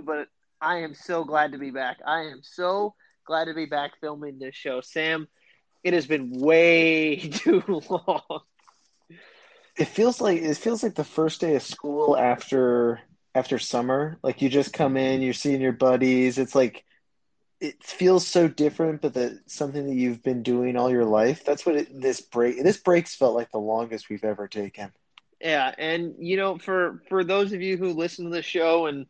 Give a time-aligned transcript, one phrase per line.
[0.00, 0.28] but
[0.60, 1.98] I am so glad to be back.
[2.06, 4.80] I am so glad to be back filming this show.
[4.80, 5.28] Sam,
[5.84, 8.40] it has been way too long.
[9.76, 13.00] It feels like it feels like the first day of school after
[13.34, 14.18] after summer.
[14.22, 16.38] Like you just come in, you're seeing your buddies.
[16.38, 16.84] It's like
[17.60, 21.44] it feels so different, but that something that you've been doing all your life.
[21.44, 22.62] That's what it, this break.
[22.62, 24.92] This breaks felt like the longest we've ever taken.
[25.40, 29.06] Yeah, and you know, for for those of you who listen to the show and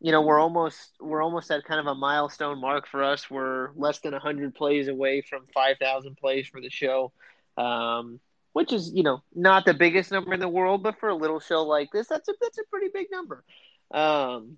[0.00, 3.30] you know we're almost we're almost at kind of a milestone mark for us.
[3.30, 7.12] We're less than hundred plays away from five thousand plays for the show,
[7.56, 8.20] um,
[8.52, 11.40] which is you know not the biggest number in the world, but for a little
[11.40, 13.42] show like this, that's a that's a pretty big number.
[13.90, 14.56] Um,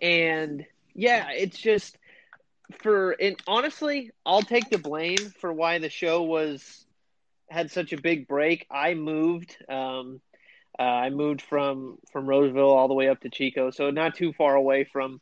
[0.00, 0.64] and
[0.94, 1.96] yeah, it's just
[2.80, 6.86] for and honestly, I'll take the blame for why the show was
[7.50, 8.66] had such a big break.
[8.70, 9.56] I moved.
[9.68, 10.20] Um,
[10.78, 14.32] uh, I moved from from Roseville all the way up to Chico, so not too
[14.32, 15.20] far away from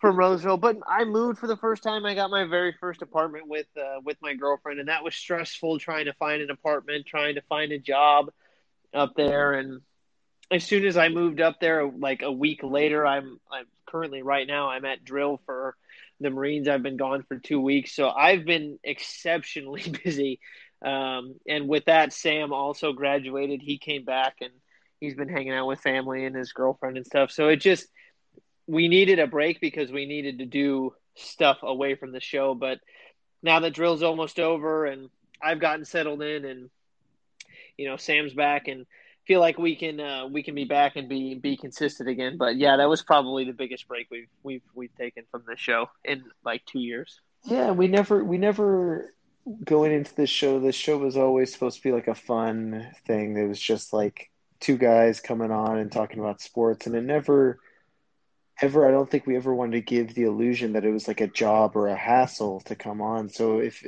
[0.00, 0.58] from Roseville.
[0.58, 2.04] But I moved for the first time.
[2.04, 5.78] I got my very first apartment with uh, with my girlfriend, and that was stressful
[5.78, 8.30] trying to find an apartment, trying to find a job
[8.92, 9.54] up there.
[9.54, 9.80] And
[10.50, 14.46] as soon as I moved up there, like a week later, I'm I'm currently right
[14.46, 15.76] now I'm at drill for
[16.20, 16.68] the Marines.
[16.68, 20.40] I've been gone for two weeks, so I've been exceptionally busy
[20.84, 23.62] um, and with that, Sam also graduated.
[23.62, 24.52] He came back and
[25.04, 27.30] he's been hanging out with family and his girlfriend and stuff.
[27.30, 27.86] So it just,
[28.66, 32.54] we needed a break because we needed to do stuff away from the show.
[32.54, 32.80] But
[33.42, 35.10] now that drill's almost over and
[35.42, 36.70] I've gotten settled in and,
[37.76, 38.86] you know, Sam's back and
[39.26, 42.36] feel like we can, uh, we can be back and be, be consistent again.
[42.36, 45.90] But yeah, that was probably the biggest break we've, we've, we've taken from the show
[46.04, 47.20] in like two years.
[47.44, 47.72] Yeah.
[47.72, 49.14] We never, we never,
[49.62, 53.36] going into this show, this show was always supposed to be like a fun thing.
[53.36, 54.30] It was just like
[54.64, 57.58] two guys coming on and talking about sports, and it never,
[58.62, 58.88] ever.
[58.88, 61.26] I don't think we ever wanted to give the illusion that it was like a
[61.26, 63.28] job or a hassle to come on.
[63.28, 63.86] So if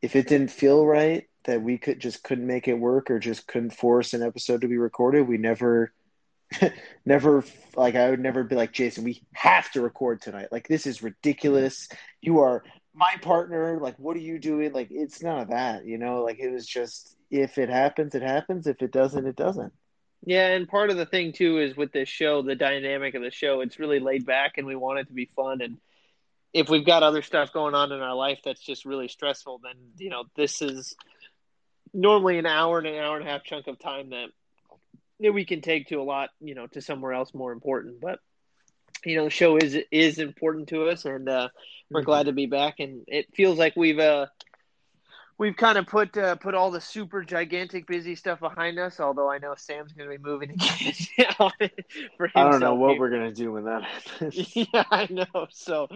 [0.00, 3.46] if it didn't feel right that we could just couldn't make it work or just
[3.48, 5.92] couldn't force an episode to be recorded, we never.
[7.04, 7.42] never
[7.74, 9.02] like I would never be like Jason.
[9.02, 10.52] We have to record tonight.
[10.52, 11.88] Like this is ridiculous.
[12.20, 12.62] You are
[12.94, 14.72] my partner, like, what are you doing?
[14.72, 16.22] Like, it's none of that, you know.
[16.22, 18.68] Like, it was just if it happens, it happens.
[18.68, 19.72] If it doesn't, it doesn't.
[20.26, 23.30] Yeah, and part of the thing too is with this show, the dynamic of the
[23.30, 25.60] show, it's really laid back, and we want it to be fun.
[25.60, 25.76] And
[26.54, 29.74] if we've got other stuff going on in our life that's just really stressful, then
[29.98, 30.96] you know this is
[31.92, 34.28] normally an hour and an hour and a half chunk of time that
[35.20, 38.00] that we can take to a lot, you know, to somewhere else more important.
[38.00, 38.18] But
[39.04, 41.48] you know, the show is is important to us, and uh,
[41.90, 42.06] we're mm-hmm.
[42.06, 42.80] glad to be back.
[42.80, 44.26] And it feels like we've uh,
[45.38, 49.00] we've kind of put uh, put all the super gigantic busy stuff behind us.
[49.00, 50.92] Although I know Sam's going to be moving again.
[52.16, 54.56] for I don't know what we're going to do when that happens.
[54.56, 55.46] yeah, I know.
[55.50, 55.88] So,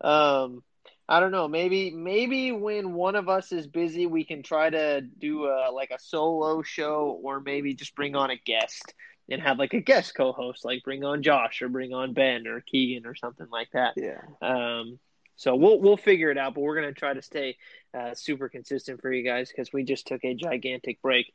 [0.00, 0.62] um,
[1.08, 1.48] I don't know.
[1.48, 5.90] Maybe maybe when one of us is busy, we can try to do a, like
[5.90, 8.94] a solo show, or maybe just bring on a guest
[9.28, 12.60] and have like a guest co-host, like bring on Josh or bring on Ben or
[12.60, 13.94] Keegan or something like that.
[13.96, 14.20] Yeah.
[14.42, 14.98] Um.
[15.40, 17.56] So we'll we'll figure it out, but we're gonna try to stay
[17.98, 21.32] uh, super consistent for you guys because we just took a gigantic break,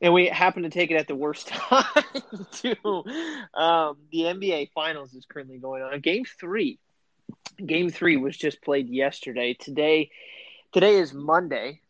[0.00, 1.84] and we happen to take it at the worst time
[2.52, 2.76] too.
[3.52, 5.98] Um, the NBA Finals is currently going on.
[5.98, 6.78] Game three,
[7.66, 9.54] Game three was just played yesterday.
[9.54, 10.12] Today,
[10.72, 11.80] today is Monday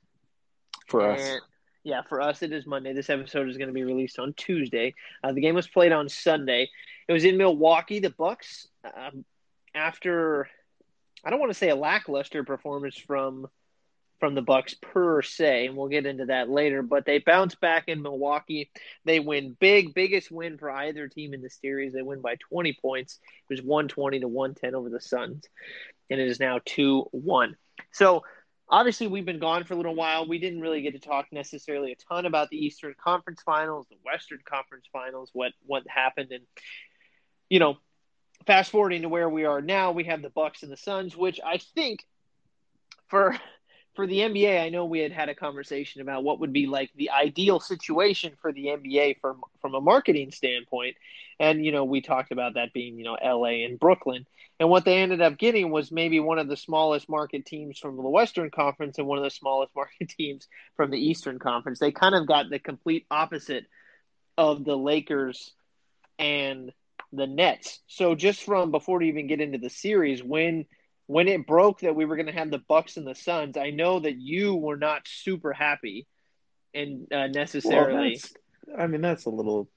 [0.87, 1.41] for us.
[1.85, 2.95] Yeah, for us it is Monday.
[2.95, 4.95] This episode is going to be released on Tuesday.
[5.23, 6.71] Uh, the game was played on Sunday.
[7.07, 7.99] It was in Milwaukee.
[7.99, 9.27] The Bucks, um,
[9.75, 10.49] after
[11.25, 13.47] I don't want to say a lackluster performance from
[14.21, 16.83] from the Bucks per se, and we'll get into that later.
[16.83, 18.71] But they bounce back in Milwaukee.
[19.07, 21.95] They win big, biggest win for either team in the series.
[21.95, 23.19] They win by 20 points.
[23.49, 25.45] It was 120 to 110 over the Suns,
[26.11, 27.57] and it is now two one.
[27.93, 28.23] So
[28.69, 30.29] obviously we've been gone for a little while.
[30.29, 33.97] We didn't really get to talk necessarily a ton about the Eastern Conference Finals, the
[34.05, 36.45] Western Conference Finals, what what happened, and
[37.49, 37.79] you know,
[38.47, 41.41] fast forwarding to where we are now, we have the Bucks and the Suns, which
[41.45, 42.07] I think
[43.09, 43.37] for
[43.95, 46.91] for the NBA, I know we had had a conversation about what would be like
[46.95, 50.97] the ideal situation for the NBA from from a marketing standpoint,
[51.39, 54.27] and you know we talked about that being you know LA and Brooklyn,
[54.61, 57.97] and what they ended up getting was maybe one of the smallest market teams from
[57.97, 60.47] the Western Conference and one of the smallest market teams
[60.77, 61.79] from the Eastern Conference.
[61.79, 63.67] They kind of got the complete opposite
[64.39, 65.53] of the Lakers
[66.19, 66.73] and
[67.13, 67.81] the Nets.
[67.87, 70.67] So just from before to even get into the series, when
[71.07, 73.71] when it broke that we were going to have the Bucks and the Suns, I
[73.71, 76.07] know that you were not super happy
[76.73, 78.21] and uh, necessarily.
[78.67, 79.69] Well, I mean, that's a little.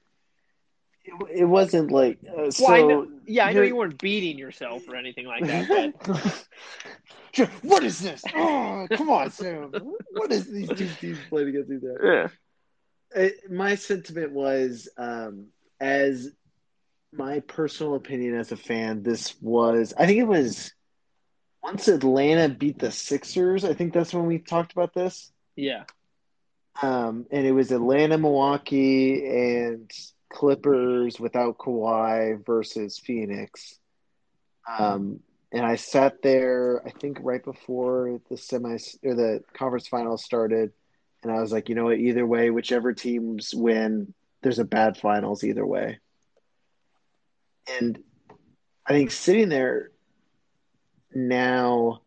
[1.04, 2.66] it, it wasn't like uh, so.
[2.66, 5.98] Well, I know, yeah, I know you're- weren't beating yourself or anything like that,
[7.36, 8.24] but what is this?
[8.36, 9.72] Oh, come on, Sam.
[10.12, 12.30] What is these two teams playing against each other?
[13.16, 15.48] yeah, It, my sentiment was, um,
[15.80, 16.32] as
[17.14, 19.94] my personal opinion as a fan, this was.
[19.98, 20.74] I think it was
[21.62, 23.64] once Atlanta beat the Sixers.
[23.66, 25.32] I think that's when we talked about this.
[25.56, 25.84] yeah,
[26.82, 29.90] Um, and it was Atlanta, Milwaukee, and
[30.30, 33.80] Clippers without Kawhi versus Phoenix.
[34.80, 35.20] Um,
[35.52, 40.72] and I sat there, I think right before the semis or the conference finals started,
[41.22, 42.00] and I was like, you know what?
[42.00, 46.00] Either way, whichever teams win, there's a bad finals either way.
[47.68, 48.00] And
[48.88, 49.92] I think sitting there
[51.14, 52.02] now,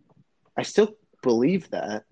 [0.56, 2.04] I still believe that.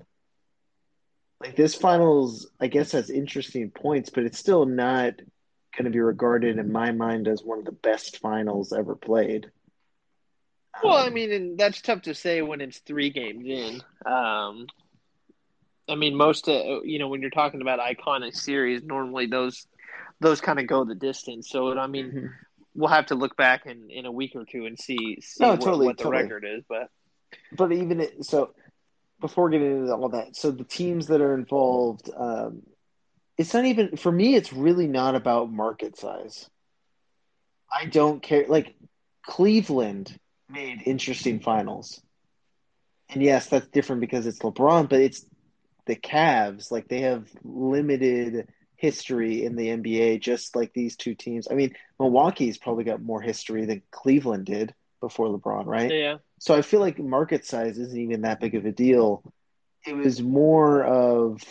[1.40, 5.14] Like this finals, I guess has interesting points, but it's still not
[5.76, 9.50] going to be regarded in my mind as one of the best finals ever played.
[10.82, 13.82] Well, I Um, mean, and that's tough to say when it's three games in.
[14.10, 14.66] Um,
[15.88, 19.66] I mean, most uh, you know when you're talking about iconic series, normally those
[20.20, 21.48] those kind of go the distance.
[21.50, 22.28] So I mean, mhm.
[22.74, 25.50] We'll have to look back in, in a week or two and see see No,
[25.50, 26.22] what, totally, what the totally.
[26.22, 26.64] record is.
[26.68, 26.88] But
[27.56, 28.54] but even it, so,
[29.20, 32.62] before getting into all that, so the teams that are involved, um,
[33.38, 34.34] it's not even for me.
[34.34, 36.48] It's really not about market size.
[37.72, 38.46] I don't care.
[38.48, 38.74] Like
[39.26, 40.16] Cleveland
[40.48, 42.00] made interesting finals,
[43.08, 45.24] and yes, that's different because it's LeBron, but it's
[45.86, 46.70] the Cavs.
[46.70, 51.48] Like they have limited history in the NBA, just like these two teams.
[51.50, 55.94] I mean, Milwaukee's probably got more history than Cleveland did before LeBron, right?
[55.94, 59.22] yeah, So I feel like market size isn't even that big of a deal.
[59.86, 61.42] It was more of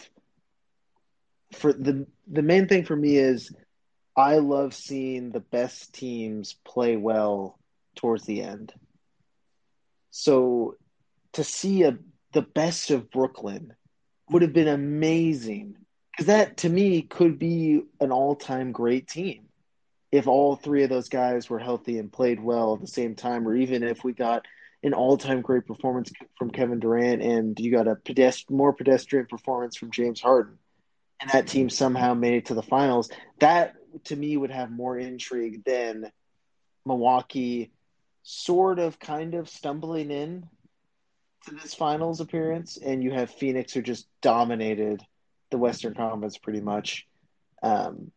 [1.53, 3.51] for the the main thing for me is
[4.15, 7.59] I love seeing the best teams play well
[7.95, 8.73] towards the end.
[10.11, 10.75] So
[11.33, 11.97] to see a
[12.33, 13.75] the best of Brooklyn
[14.29, 15.82] would have been amazing
[16.13, 19.45] because that to me could be an all-time great team.
[20.11, 23.47] If all three of those guys were healthy and played well at the same time,
[23.47, 24.45] or even if we got
[24.83, 29.75] an all-time great performance from Kevin Durant and you got a pedest- more pedestrian performance
[29.75, 30.59] from James Harden,
[31.19, 33.73] and that team somehow made it to the finals, that
[34.05, 36.11] to me would have more intrigue than
[36.85, 37.71] Milwaukee
[38.21, 40.47] sort of kind of stumbling in
[41.45, 45.01] to this finals appearance, and you have Phoenix who just dominated
[45.53, 47.07] the Western Conference pretty much.
[47.61, 48.11] Um,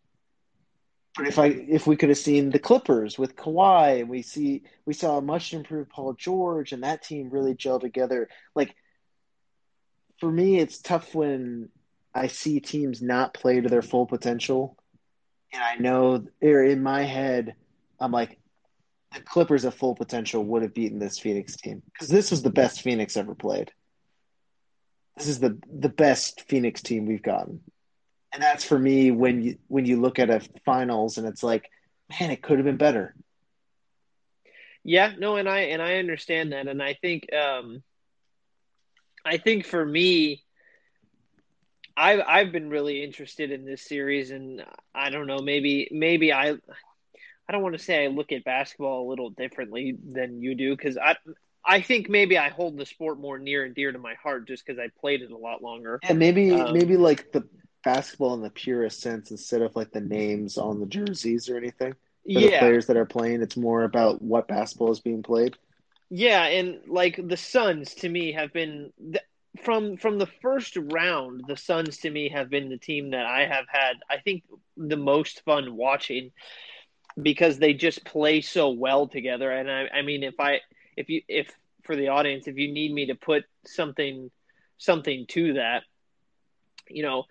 [1.21, 4.95] if I if we could have seen the Clippers with Kawhi, and we see we
[4.95, 8.29] saw a much improved Paul George, and that team really gel together.
[8.55, 8.75] Like
[10.19, 11.69] for me, it's tough when
[12.15, 14.77] I see teams not play to their full potential,
[15.53, 17.55] and I know or in my head,
[18.01, 18.39] I'm like,
[19.15, 22.51] the Clippers at full potential would have beaten this Phoenix team because this was the
[22.51, 23.73] best Phoenix ever played.
[25.17, 27.61] This is the the best Phoenix team we've gotten,
[28.33, 31.71] and that's for me when you when you look at a finals and it's like,
[32.21, 33.17] man, it could have been better.
[34.85, 37.83] yeah, no, and I and I understand that, and I think um,
[39.25, 40.43] I think for me.
[41.97, 44.65] I've I've been really interested in this series, and
[44.95, 49.07] I don't know, maybe maybe I I don't want to say I look at basketball
[49.07, 51.17] a little differently than you do because I
[51.67, 54.65] I think maybe I hold the sport more near and dear to my heart just
[54.67, 56.03] because I played it a lot longer.
[56.03, 57.49] And maybe Um, maybe like the
[57.85, 61.95] basketball in the purest sense instead of like the names on the jerseys or anything
[62.33, 63.43] for the Yeah, players that are playing.
[63.43, 65.57] It's more about what basketball is being played.
[66.11, 69.25] yeah, and like the Suns to me have been th-
[69.65, 71.45] from from the first round.
[71.47, 74.45] The Suns to me have been the team that I have had I think
[74.77, 76.31] the most fun watching
[77.21, 79.51] because they just play so well together.
[79.51, 80.61] And I I mean if I
[80.97, 81.51] if you if
[81.85, 84.31] for the audience if you need me to put something
[84.79, 85.83] something to that,
[86.89, 87.25] you know,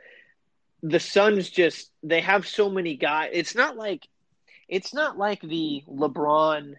[0.82, 3.30] the Suns just they have so many guys.
[3.34, 4.08] It's not like
[4.68, 6.76] it's not like the LeBron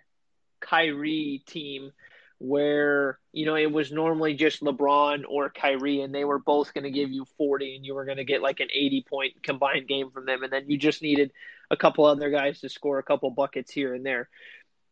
[0.60, 1.92] Kyrie team
[2.38, 6.84] where you know it was normally just LeBron or Kyrie and they were both going
[6.84, 9.88] to give you 40 and you were going to get like an 80 point combined
[9.88, 11.32] game from them and then you just needed
[11.70, 14.28] a couple other guys to score a couple buckets here and there.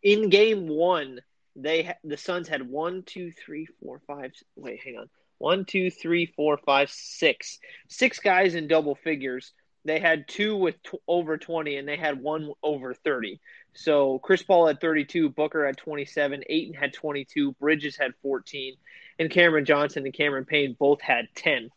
[0.03, 1.21] In game 1,
[1.57, 4.33] they the Suns had one, two, three, four, five.
[4.57, 5.09] Wait, hang on.
[5.39, 7.59] One, two, three, four, five, six.
[7.89, 9.53] Six guys in double figures.
[9.85, 13.39] They had two with t- over 20, and they had one over 30.
[13.75, 18.77] So Chris Paul had 32, Booker had 27, Ayton had 22, Bridges had 14,
[19.19, 21.71] and Cameron Johnson and Cameron Payne both had 10.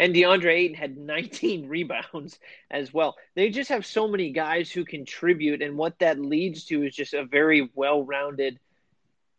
[0.00, 2.40] And DeAndre Ayton had 19 rebounds
[2.70, 3.16] as well.
[3.36, 7.14] They just have so many guys who contribute, and what that leads to is just
[7.14, 8.58] a very well rounded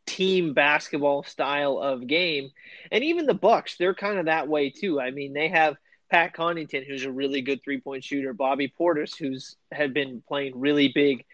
[0.05, 2.51] team basketball style of game.
[2.91, 5.01] And even the Bucks, they're kind of that way too.
[5.01, 5.75] I mean, they have
[6.11, 10.59] Pat Connaughton, who's a really good three point shooter, Bobby Portis, who's had been playing
[10.59, 11.25] really big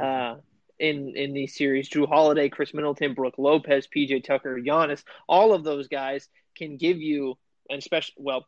[0.00, 0.36] uh,
[0.78, 5.62] in in these series, Jrue Holiday, Khris Middleton, Brook Lopez, PJ Tucker, Giannis, all of
[5.62, 8.46] those guys can give you, and especially well.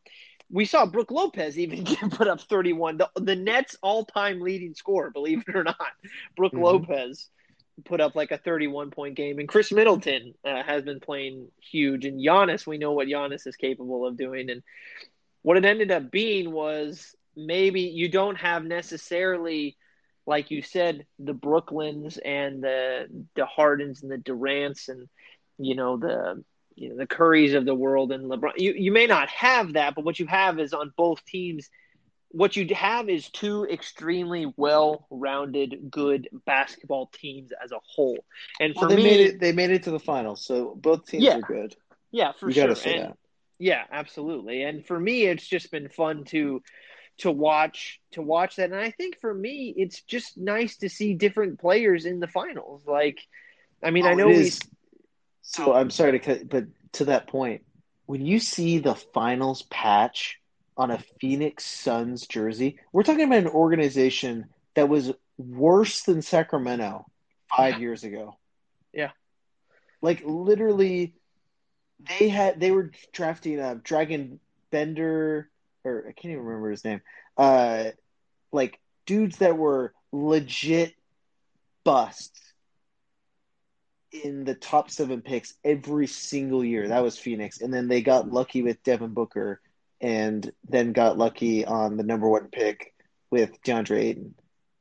[0.50, 2.98] We saw Brook Lopez even put up 31.
[2.98, 5.76] The, the Nets all-time leading scorer, believe it or not,
[6.36, 6.62] Brook mm-hmm.
[6.62, 7.28] Lopez
[7.84, 9.38] put up like a 31 point game.
[9.38, 12.04] And Khris Middleton uh, has been playing huge.
[12.04, 14.50] And Giannis, we know what Giannis is capable of doing.
[14.50, 14.62] And
[15.42, 19.76] what it ended up being was maybe you don't have necessarily,
[20.26, 25.08] like you said, the Brooklyns and the the Hardens and the Durants and
[25.58, 26.44] you know the
[26.76, 28.52] you know the Currys of the world and LeBron.
[28.56, 31.68] You you may not have that, but what you have is on both teams
[32.34, 38.18] what you have is two extremely well-rounded, good basketball teams as a whole.
[38.58, 39.40] And for well, they me, made it.
[39.40, 41.76] They made it to the finals, so both teams yeah, are good.
[42.10, 42.64] Yeah, for you sure.
[42.64, 43.16] Gotta say and, that.
[43.60, 44.62] Yeah, absolutely.
[44.62, 46.60] And for me, it's just been fun to
[47.18, 48.72] to watch to watch that.
[48.72, 52.82] And I think for me, it's just nice to see different players in the finals.
[52.84, 53.20] Like,
[53.80, 54.50] I mean, oh, I know we.
[55.44, 57.62] So I'm sorry to cut, but to that point,
[58.06, 60.38] when you see the finals patch
[60.76, 62.78] on a Phoenix Suns jersey.
[62.92, 67.06] We're talking about an organization that was worse than Sacramento
[67.54, 68.36] five years ago.
[68.92, 69.10] Yeah.
[70.02, 71.14] Like literally
[72.18, 74.38] they had they were drafting a Dragan
[74.70, 75.48] Bender
[75.84, 77.00] or I can't even remember his name.
[77.36, 77.90] Uh
[78.52, 80.94] like dudes that were legit
[81.84, 82.40] busts
[84.22, 86.88] in the top seven picks every single year.
[86.88, 87.60] That was Phoenix.
[87.60, 89.60] And then they got lucky with Devin Booker
[90.00, 92.94] and then got lucky on the number one pick
[93.30, 94.34] with DeAndre Ayton.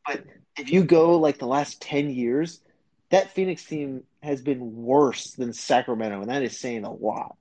[0.06, 0.24] But
[0.58, 2.62] if you go like the last 10 years,
[3.10, 7.36] that Phoenix team has been worse than Sacramento, and that is saying a lot.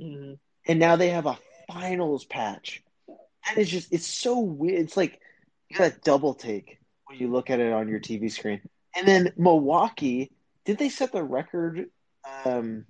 [0.00, 0.34] Mm-hmm.
[0.66, 1.38] And now they have a
[1.68, 2.82] finals patch.
[3.46, 4.80] That is just, it's so weird.
[4.80, 5.20] It's like
[5.68, 8.60] you got a double take when you look at it on your TV screen.
[8.96, 10.32] And then Milwaukee,
[10.66, 11.86] did they set the record?
[12.44, 12.84] Um,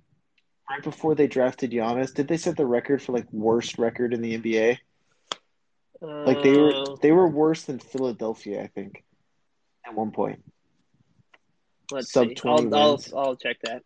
[0.69, 4.21] right before they drafted Giannis, did they set the record for like worst record in
[4.21, 4.79] the NBA?
[6.01, 9.03] Uh, like they were uh, they were worse than Philadelphia, I think,
[9.85, 10.43] at one point.
[11.91, 12.35] Let's Sub see.
[12.43, 13.83] I'll, I'll, I'll check that.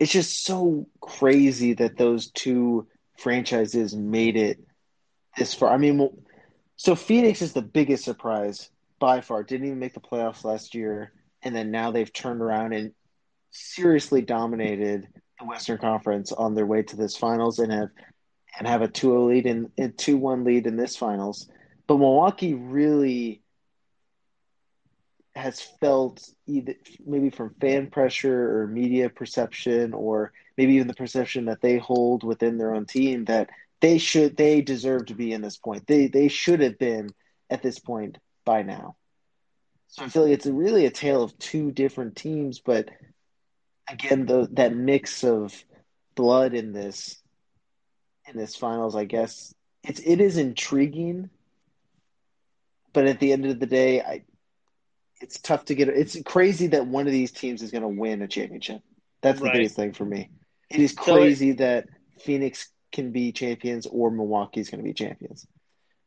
[0.00, 2.86] It's just so crazy that those two
[3.18, 4.58] franchises made it
[5.36, 5.70] this far.
[5.70, 6.08] I mean,
[6.76, 9.42] so Phoenix is the biggest surprise by far.
[9.42, 12.92] Didn't even make the playoffs last year, and then now they've turned around and
[13.50, 17.90] seriously dominated the Western Conference on their way to this finals and have
[18.58, 21.48] and have a 2-0 lead and a 2-1 lead in this finals.
[21.86, 23.42] But Milwaukee really
[25.34, 26.74] has felt either
[27.04, 32.24] maybe from fan pressure or media perception or maybe even the perception that they hold
[32.24, 33.50] within their own team that
[33.80, 35.86] they should they deserve to be in this point.
[35.86, 37.10] They they should have been
[37.50, 38.96] at this point by now.
[39.88, 42.88] So I feel like it's really a tale of two different teams, but
[43.88, 45.54] again the that mix of
[46.14, 47.20] blood in this
[48.28, 51.30] in this finals, I guess it's it is intriguing,
[52.92, 54.24] but at the end of the day, I
[55.20, 55.88] it's tough to get.
[55.88, 58.82] It's crazy that one of these teams is going to win a championship.
[59.22, 59.54] That's the right.
[59.54, 60.30] biggest thing for me.
[60.70, 61.86] It is crazy so it, that
[62.20, 65.46] Phoenix can be champions or Milwaukee's going to be champions.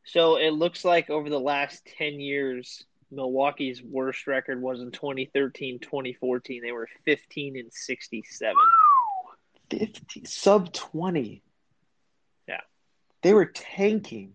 [0.05, 5.79] So it looks like over the last 10 years, Milwaukee's worst record was in 2013
[5.79, 6.61] 2014.
[6.61, 8.55] They were 15 and 67.
[9.69, 11.41] 50, sub 20.
[12.47, 12.61] Yeah.
[13.21, 14.33] They were tanking.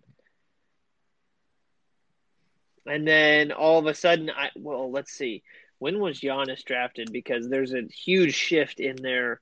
[2.87, 5.43] And then all of a sudden, I well, let's see.
[5.79, 7.13] When was Giannis drafted?
[7.13, 9.41] Because there's a huge shift in their,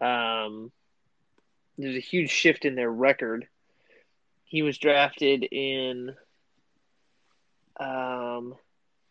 [0.00, 0.72] um,
[1.78, 3.46] there's a huge shift in their record.
[4.44, 6.14] He was drafted in,
[7.78, 8.56] um,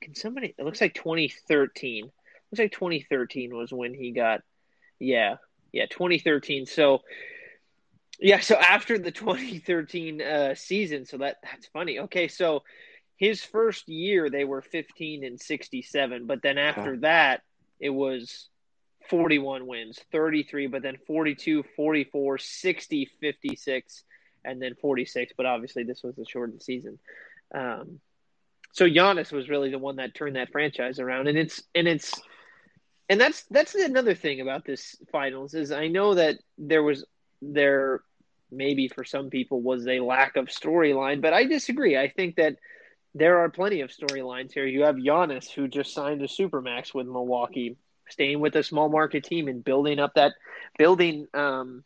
[0.01, 0.53] can somebody?
[0.57, 2.05] It looks like 2013.
[2.05, 4.41] Looks like 2013 was when he got.
[4.99, 5.35] Yeah,
[5.71, 6.65] yeah, 2013.
[6.65, 7.01] So,
[8.19, 11.99] yeah, so after the 2013 uh, season, so that that's funny.
[11.99, 12.63] Okay, so
[13.17, 17.41] his first year they were 15 and 67, but then after that
[17.79, 18.47] it was
[19.09, 24.03] 41 wins, 33, but then 42, 44, 60, 56,
[24.45, 25.33] and then 46.
[25.35, 26.99] But obviously this was a shortened season.
[27.53, 27.99] Um,
[28.71, 32.13] so Giannis was really the one that turned that franchise around, and it's and it's
[33.09, 37.05] and that's that's another thing about this finals is I know that there was
[37.41, 38.01] there
[38.51, 41.97] maybe for some people was a lack of storyline, but I disagree.
[41.97, 42.55] I think that
[43.15, 44.65] there are plenty of storylines here.
[44.65, 47.77] You have Giannis, who just signed a supermax with Milwaukee,
[48.09, 50.33] staying with a small market team and building up that
[50.77, 51.83] building um,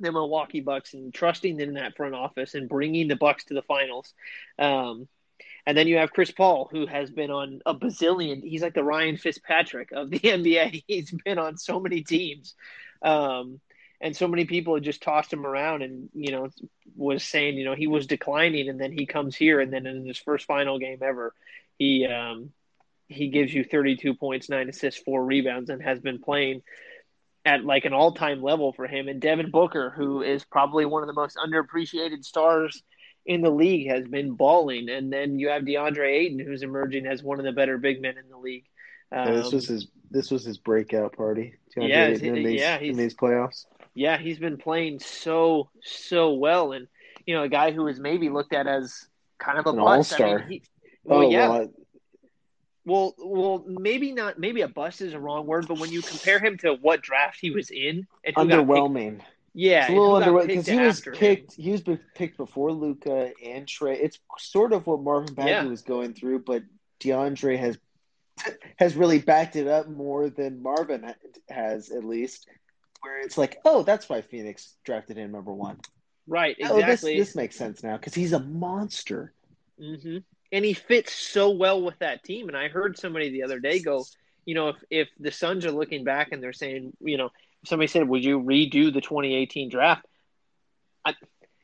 [0.00, 3.62] the Milwaukee Bucks and trusting in that front office and bringing the Bucks to the
[3.62, 4.12] finals.
[4.58, 5.08] Um,
[5.66, 8.42] and then you have Chris Paul, who has been on a bazillion.
[8.42, 10.84] He's like the Ryan Fitzpatrick of the NBA.
[10.86, 12.54] He's been on so many teams.
[13.02, 13.60] Um,
[14.00, 16.48] and so many people had just tossed him around and you know
[16.96, 20.06] was saying you know he was declining and then he comes here and then in
[20.06, 21.34] his first final game ever
[21.78, 22.50] he um
[23.08, 26.62] he gives you 32 points 9 assists 4 rebounds and has been playing
[27.44, 31.06] at like an all-time level for him and Devin Booker who is probably one of
[31.06, 32.82] the most underappreciated stars
[33.26, 37.22] in the league has been balling and then you have DeAndre Ayton who's emerging as
[37.22, 38.64] one of the better big men in the league
[39.12, 41.54] um, this was his this was his breakout party.
[41.76, 43.66] DeAndre yeah, in these, yeah, in these playoffs
[43.96, 46.86] yeah, he's been playing so so well, and
[47.24, 49.06] you know, a guy who is maybe looked at as
[49.38, 50.12] kind of a An bust.
[50.12, 50.40] all-star.
[50.40, 50.60] I mean,
[51.02, 51.48] well, oh, yeah.
[51.48, 51.68] Well,
[52.84, 54.38] well, well, maybe not.
[54.38, 57.38] Maybe a bust is a wrong word, but when you compare him to what draft
[57.40, 59.18] he was in, and underwhelming.
[59.18, 61.56] Picked, yeah, it's a little underwhelming because he was picked.
[61.56, 61.64] Him.
[61.64, 61.82] He was
[62.14, 63.98] picked before Luka and Trae.
[63.98, 65.64] It's sort of what Marvin Bagley yeah.
[65.64, 66.62] was going through, but
[67.00, 67.78] DeAndre has
[68.76, 71.10] has really backed it up more than Marvin
[71.48, 72.46] has, at least
[73.00, 75.80] where it's like, oh, that's why Phoenix drafted him number one.
[76.26, 76.82] Right, exactly.
[76.82, 79.32] Oh, this, this makes sense now because he's a monster.
[79.80, 80.18] Mm-hmm.
[80.52, 82.48] And he fits so well with that team.
[82.48, 84.04] And I heard somebody the other day go,
[84.44, 87.30] you know, if if the Suns are looking back and they're saying, you know,
[87.66, 90.06] somebody said, would you redo the 2018 draft?
[91.04, 91.14] I,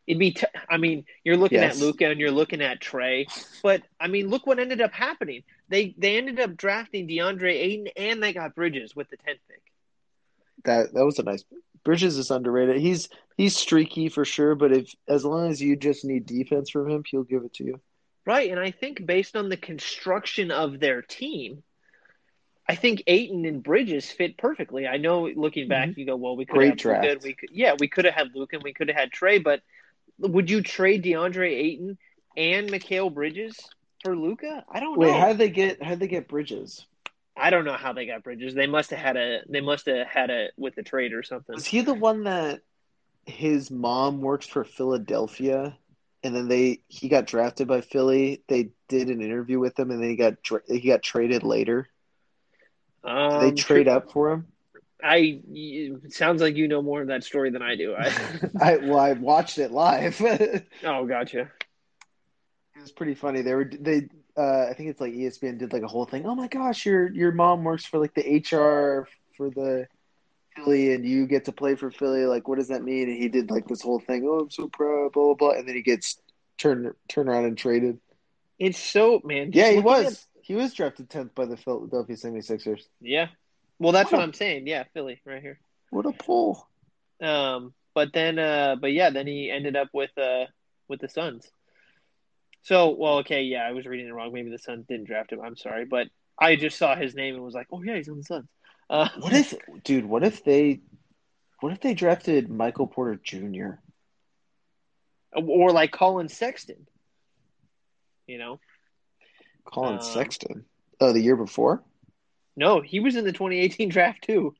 [0.06, 0.32] it'd be.
[0.32, 1.76] T- I mean, you're looking yes.
[1.76, 3.26] at Luka and you're looking at Trae,
[3.62, 5.42] but I mean, look what ended up happening.
[5.68, 9.62] They they ended up drafting DeAndre Ayton and they got Bridges with the 10th pick
[10.64, 11.44] that that was a nice.
[11.84, 12.76] Bridges is underrated.
[12.76, 16.88] He's he's streaky for sure, but if as long as you just need defense from
[16.88, 17.80] him, he'll give it to you.
[18.24, 21.62] Right, and I think based on the construction of their team,
[22.68, 24.86] I think Ayton and Bridges fit perfectly.
[24.86, 26.00] I know looking back, mm-hmm.
[26.00, 27.04] you go, well, we could have draft.
[27.04, 29.42] Luka, we could, yeah, we could have had Luke and we could have had Trae,
[29.42, 29.62] but
[30.18, 31.98] would you trade DeAndre Ayton
[32.36, 33.58] and Mikal Bridges
[34.04, 34.64] for Luka?
[34.70, 35.12] I don't Wait, know.
[35.12, 36.86] Wait, how'd they get how'd they get Bridges?
[37.36, 38.54] I don't know how they got Bridges.
[38.54, 39.40] They must have had a.
[39.48, 41.54] They must have had a with the trade or something.
[41.54, 42.60] Was he the one that
[43.26, 45.76] his mom works for Philadelphia,
[46.22, 48.42] and then they he got drafted by Philly.
[48.48, 50.34] They did an interview with him, and then he got
[50.68, 51.88] he got traded later.
[53.04, 54.46] Um, they trade up for him.
[55.02, 55.42] I
[56.10, 57.94] sounds like you know more of that story than I do.
[57.94, 58.12] I,
[58.60, 60.20] I well, I watched it live.
[60.84, 61.40] oh, gotcha.
[62.76, 63.42] It was pretty funny.
[63.42, 66.26] They were they uh, I think it's like ESPN did like a whole thing.
[66.26, 69.86] Oh my gosh, your your mom works for like the HR for the
[70.54, 72.24] Philly, and you get to play for Philly.
[72.24, 73.08] Like, what does that mean?
[73.08, 74.26] And he did like this whole thing.
[74.26, 75.50] Oh, I'm so proud, blah blah blah.
[75.50, 76.20] And then he gets
[76.58, 77.98] turned turned around and traded.
[78.58, 79.50] It's so man.
[79.52, 80.06] Yeah, he was.
[80.06, 80.26] At...
[80.42, 82.82] He was drafted tenth by the Philadelphia 76ers.
[83.00, 83.28] Yeah.
[83.78, 84.66] Well, that's what, what I'm saying.
[84.66, 85.58] Yeah, Philly right here.
[85.90, 86.68] What a pull.
[87.20, 90.46] Um, but then, uh, but yeah, then he ended up with uh
[90.88, 91.50] with the Suns.
[92.62, 94.32] So, well, okay, yeah, I was reading it wrong.
[94.32, 95.40] Maybe the Suns didn't draft him.
[95.40, 98.18] I'm sorry, but I just saw his name and was like, oh yeah, he's on
[98.18, 98.48] the Suns.
[98.88, 100.04] Uh, what if, dude?
[100.04, 100.80] What if they,
[101.60, 103.78] what if they drafted Michael Porter Jr.
[105.34, 106.86] or like Collin Sexton?
[108.26, 108.60] You know,
[109.64, 110.64] Collin um, Sexton.
[111.00, 111.82] Oh, the year before.
[112.56, 114.54] No, he was in the 2018 draft too.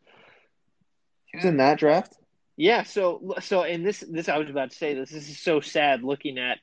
[1.27, 2.17] He was in that draft.
[2.57, 2.83] Yeah.
[2.85, 5.11] So, so, and this, this, I was about to say this.
[5.11, 6.59] This is so sad looking at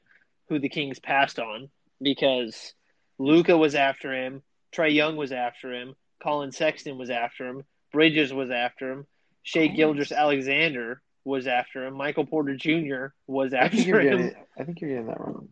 [0.47, 1.69] who the Kings passed on
[2.01, 2.73] because
[3.17, 4.41] Luka was after him,
[4.73, 9.07] Trae Young was after him, Collin Sexton was after him, Bridges was after him,
[9.43, 13.07] Shai Gilgeous-Alexander was after him, Michael Porter Jr.
[13.27, 14.17] was after I him.
[14.17, 15.49] Getting, I think you're getting that wrong.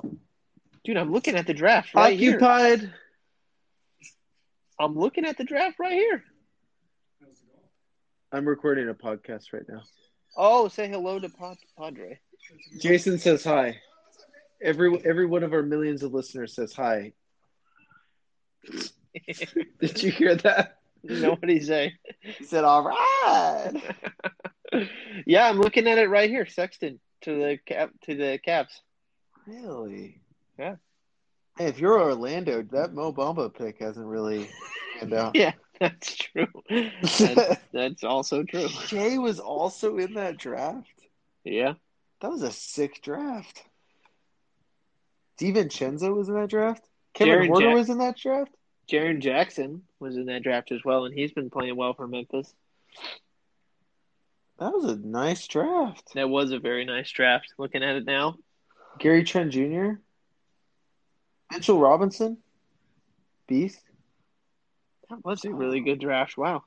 [0.88, 2.36] Dude, I'm looking at the draft right here.
[2.36, 2.80] Occupied.
[2.80, 2.94] Here.
[4.80, 6.24] I'm looking at the draft right here.
[8.32, 9.82] I'm recording a podcast right now.
[10.38, 11.30] Oh, say hello to
[11.78, 12.22] Padre.
[12.80, 13.82] Jason says hi.
[14.62, 17.12] Every every one of our millions of listeners says hi.
[19.82, 20.78] Did you hear that?
[21.04, 21.96] know what he say?
[22.22, 23.74] He said, "All right."
[25.26, 26.46] yeah, I'm looking at it right here.
[26.46, 28.80] Sexton to the cap to the Caps.
[29.46, 30.22] Really?
[30.58, 30.76] Yeah.
[31.58, 34.50] Hey, if you're Orlando, that Mo Bamba pick hasn't really
[35.00, 35.36] panned out.
[35.36, 36.48] yeah, that's true.
[36.70, 38.68] That's, that's also true.
[38.88, 40.88] Jay was also in that draft.
[41.44, 41.74] Yeah,
[42.22, 43.64] that was a sick draft.
[45.40, 46.84] DiVincenzo was in that draft.
[47.14, 48.52] Kevin Jaren was in that draft.
[48.92, 52.54] Jaren Jackson was in that draft as well, and he's been playing well for Memphis.
[54.60, 56.14] That was a nice draft.
[56.16, 57.54] That was a very nice draft.
[57.58, 58.38] Looking at it now,
[59.00, 59.94] Gary Trent Jr.,
[61.52, 62.38] Mitchell Robinson,
[63.48, 63.80] Beast.
[65.10, 66.38] that was a really good draft.
[66.38, 66.64] Wow.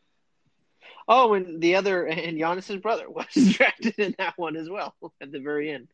[1.06, 5.32] Oh, and the other and Giannis's brother was drafted in that one as well at
[5.32, 5.88] the very end.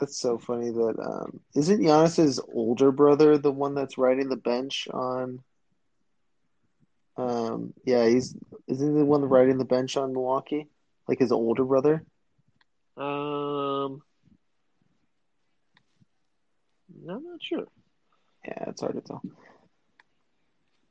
[0.00, 4.88] That's so funny that um, isn't Giannis's older brother the one that's riding the bench
[4.92, 5.40] on.
[7.16, 8.34] Um, yeah, he's
[8.68, 10.68] isn't he the one riding the bench on Milwaukee,
[11.06, 12.04] like his older brother.
[12.96, 14.02] Um,
[17.08, 17.66] I'm not sure.
[18.46, 19.22] Yeah, it's hard to tell.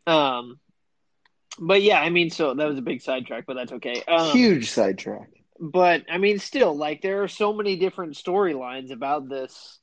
[0.08, 0.60] Um,
[1.60, 4.02] but yeah, I mean, so that was a big sidetrack, but that's okay.
[4.08, 5.30] Um, Huge sidetrack.
[5.60, 9.80] But I mean, still, like there are so many different storylines about this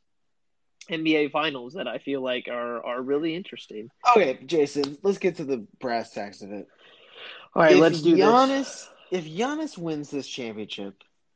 [0.91, 3.89] NBA Finals that I feel like are are really interesting.
[4.11, 6.67] Okay, Jason, let's get to the brass tacks of it.
[7.55, 8.89] All right, if let's do Giannis, this.
[9.11, 10.95] If Giannis wins this championship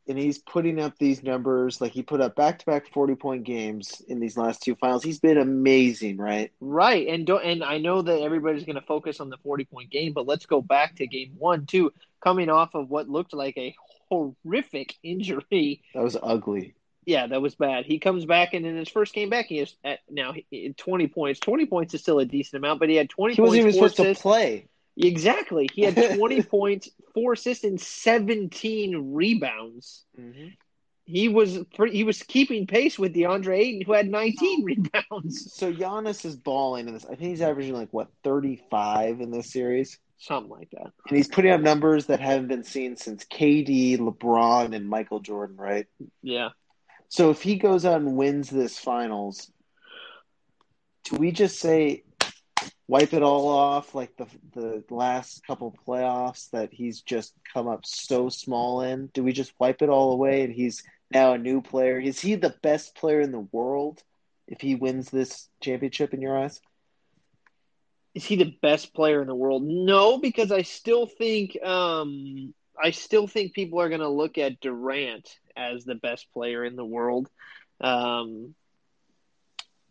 [0.09, 3.45] and he's putting up these numbers, like he put up back to back forty point
[3.45, 6.53] games in these last two finals, he's been amazing, right?
[6.61, 9.91] Right, and don't and I know that everybody's going to focus on the forty point
[9.91, 13.57] game, but let's go back to game one too, coming off of what looked like
[13.57, 13.75] a
[14.11, 15.83] horrific injury.
[15.95, 16.75] That was ugly.
[17.05, 17.85] Yeah, that was bad.
[17.85, 21.09] He comes back, and in his first game back, he is at, now he, twenty
[21.09, 21.41] points.
[21.41, 23.35] Twenty points is still a decent amount, but he had twenty.
[23.35, 24.69] He wasn't even points, supposed to play.
[24.96, 30.05] Exactly, he had twenty points, four assists, and seventeen rebounds.
[30.18, 30.48] Mm-hmm.
[31.05, 31.59] He was
[31.90, 35.52] he was keeping pace with DeAndre Ayton, who had nineteen rebounds.
[35.55, 37.05] So Giannis is balling in this.
[37.05, 39.98] I think he's averaging like what thirty five in this series.
[40.18, 40.92] Something like that.
[41.09, 45.57] And he's putting up numbers that haven't been seen since KD, LeBron, and Michael Jordan,
[45.57, 45.87] right?
[46.22, 46.50] Yeah.
[47.09, 49.50] So if he goes out and wins this finals,
[51.05, 52.05] do we just say
[52.92, 57.87] wipe it all off like the the last couple playoffs that he's just come up
[57.87, 59.07] so small in?
[59.14, 61.98] Do we just wipe it all away and he's now a new player?
[61.98, 64.02] Is he the best player in the world
[64.46, 66.61] if he wins this championship in your eyes?
[68.14, 69.62] Is he the best player in the world?
[69.62, 74.61] No, because I still think um, I still think people are going to look at
[74.61, 77.31] Durant as the best player in the world,
[77.81, 78.55] um,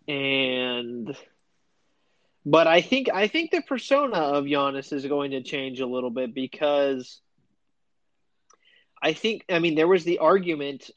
[0.08, 1.18] and
[2.46, 6.10] but I think I think the persona of Giannis is going to change a little
[6.10, 7.22] bit because
[9.02, 10.90] I think I mean there was the argument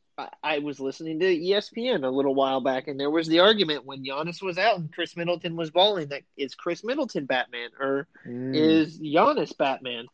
[0.44, 4.04] I was listening to ESPN a little while back, and there was the argument when
[4.04, 8.54] Giannis was out and Khris Middleton was balling that is Khris Middleton Batman or mm.
[8.54, 10.06] is Giannis Batman?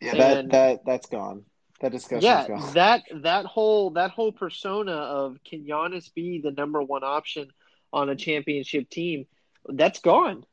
[0.00, 1.44] Yeah, that that that's gone.
[1.80, 2.24] That discussion.
[2.24, 2.72] Yeah, gone.
[2.74, 7.48] that that whole that whole persona of can Giannis be the number one option
[7.92, 9.26] on a championship team?
[9.66, 10.44] That's gone.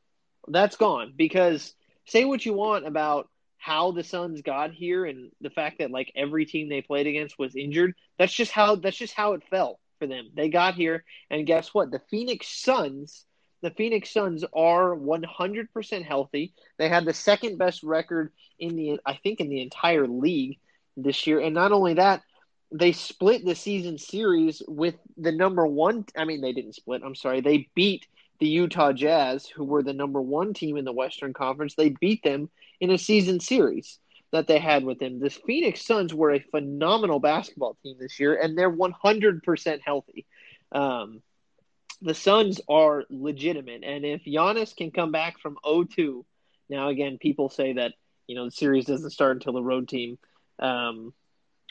[0.47, 1.73] That's gone because
[2.05, 6.11] say what you want about how the Suns got here and the fact that like
[6.15, 7.93] every team they played against was injured.
[8.17, 10.31] That's just how that's just how it felt for them.
[10.35, 11.91] They got here and guess what?
[11.91, 13.23] The Phoenix Suns,
[13.61, 16.53] the Phoenix Suns are 100% healthy.
[16.79, 20.57] They had the second best record in the I think in the entire league
[20.97, 21.39] this year.
[21.39, 22.23] And not only that,
[22.71, 27.03] they split the season series with the number 1 I mean they didn't split.
[27.05, 27.41] I'm sorry.
[27.41, 28.07] They beat
[28.41, 32.23] the Utah Jazz, who were the number one team in the Western Conference, they beat
[32.23, 32.49] them
[32.79, 33.99] in a season series
[34.31, 35.19] that they had with them.
[35.19, 40.25] The Phoenix Suns were a phenomenal basketball team this year, and they're 100% healthy.
[40.71, 41.21] Um,
[42.01, 46.25] the Suns are legitimate, and if Giannis can come back from 0-2,
[46.67, 47.93] now again, people say that
[48.25, 50.17] you know the series doesn't start until the road team,
[50.57, 51.13] um,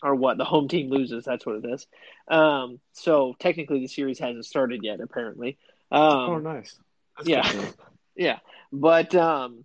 [0.04, 1.24] or what the home team loses.
[1.24, 1.86] That's what it is.
[2.28, 5.58] Um, so technically, the series hasn't started yet, apparently.
[5.90, 6.76] Um, oh, nice.
[7.16, 7.70] That's yeah,
[8.16, 8.38] yeah,
[8.72, 9.64] but um,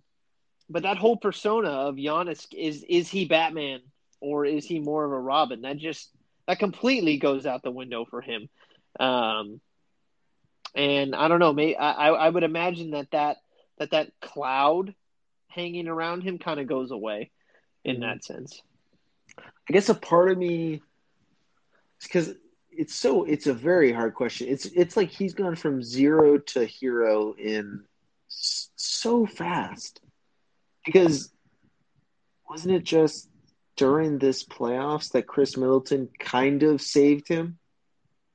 [0.68, 3.80] but that whole persona of Giannis is is he Batman
[4.20, 5.62] or is he more of a Robin?
[5.62, 6.10] That just
[6.46, 8.48] that completely goes out the window for him.
[8.98, 9.60] Um,
[10.74, 13.38] and I don't know, may I I would imagine that that
[13.78, 14.94] that that cloud
[15.48, 17.30] hanging around him kind of goes away
[17.84, 18.02] in mm-hmm.
[18.02, 18.60] that sense.
[19.38, 20.82] I guess a part of me
[22.02, 22.34] because
[22.76, 24.48] it's so it's a very hard question.
[24.48, 27.84] It's it's like he's gone from zero to hero in
[28.28, 30.00] so fast.
[30.84, 31.30] Because
[32.48, 33.28] wasn't it just
[33.76, 37.58] during this playoffs that Khris Middleton kind of saved him?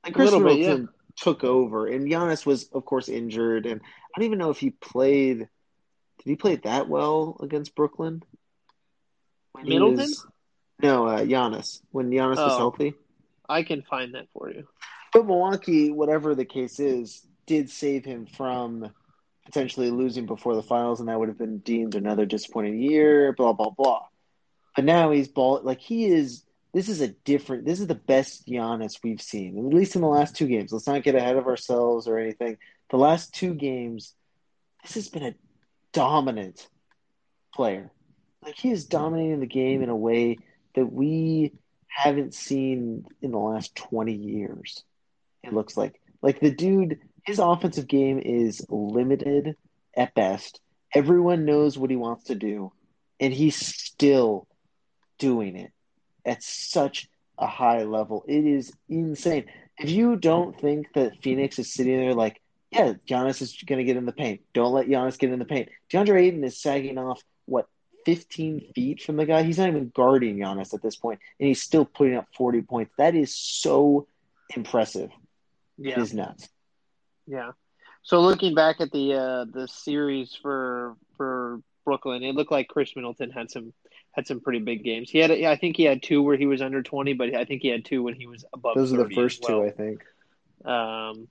[0.04, 1.24] Like Khris Middleton bit, yeah.
[1.24, 4.72] took over, and Giannis was, of course, injured, and I don't even know if he
[4.72, 5.40] played.
[5.40, 8.22] Did he play that well against Brooklyn?
[9.54, 9.98] When Middleton?
[9.98, 10.28] Was,
[10.82, 11.82] no, uh, Giannis.
[11.92, 12.48] When Giannis oh.
[12.48, 12.94] was healthy.
[13.52, 14.68] I can find that for you.
[15.14, 18.92] But Milwaukee, whatever the case is, did save him from
[19.46, 23.34] potentially losing before the finals, and that would have been deemed another disappointing year.
[23.34, 24.04] Blah blah blah.
[24.76, 27.66] But now he's ball like he is this is a different.
[27.66, 30.72] This is the best Giannis we've seen, at least in the last two games.
[30.72, 32.58] Let's not get ahead of ourselves or anything.
[32.90, 34.14] The last two games,
[34.84, 35.36] this has been a
[35.92, 36.68] dominant
[37.54, 37.92] player.
[38.42, 40.38] Like he is dominating the game in a way
[40.76, 41.54] that we
[41.92, 44.84] haven't seen in the last 20 years.
[45.44, 49.56] It looks like like the dude his offensive game is limited
[49.96, 50.60] at best.
[50.94, 52.72] Everyone knows what he wants to do
[53.20, 54.48] and he's still
[55.20, 55.72] doing it
[56.26, 58.26] at such a high level.
[58.28, 59.46] It is insane.
[59.78, 63.84] If you don't think that Phoenix is sitting there like, yeah, Giannis is going to
[63.84, 64.42] get in the paint.
[64.54, 65.70] Don't let Giannis get in the paint.
[65.92, 67.22] DeAndre Ayton is sagging off
[68.06, 69.44] 15 feet from the guy.
[69.44, 72.94] He's not even guarding Giannis at this point, and he's still putting up 40 points.
[72.98, 74.08] That is so
[74.56, 75.12] impressive.
[75.78, 75.94] Yeah.
[75.94, 76.50] It is nuts.
[77.28, 77.52] Yeah.
[78.04, 82.96] So looking back at the uh, the series for for Brooklyn, it looked like Khris
[82.96, 83.74] Middleton had some
[84.12, 85.10] had some pretty big games.
[85.10, 87.62] He had, I think he had two where he was under twenty, but I think
[87.62, 88.76] he had two when he was above.
[88.76, 89.62] Those are the first well.
[89.62, 90.04] two, I think.
[90.66, 91.28] Um,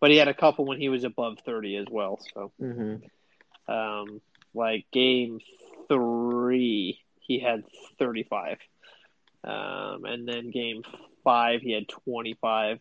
[0.00, 2.20] but he had a couple when he was above thirty as well.
[2.34, 3.72] So, mm-hmm.
[3.72, 4.20] um,
[4.54, 5.40] like game
[5.88, 7.64] three, he had
[7.98, 8.58] thirty-five,
[9.42, 10.82] um, and then game
[11.22, 12.78] five he had twenty-five,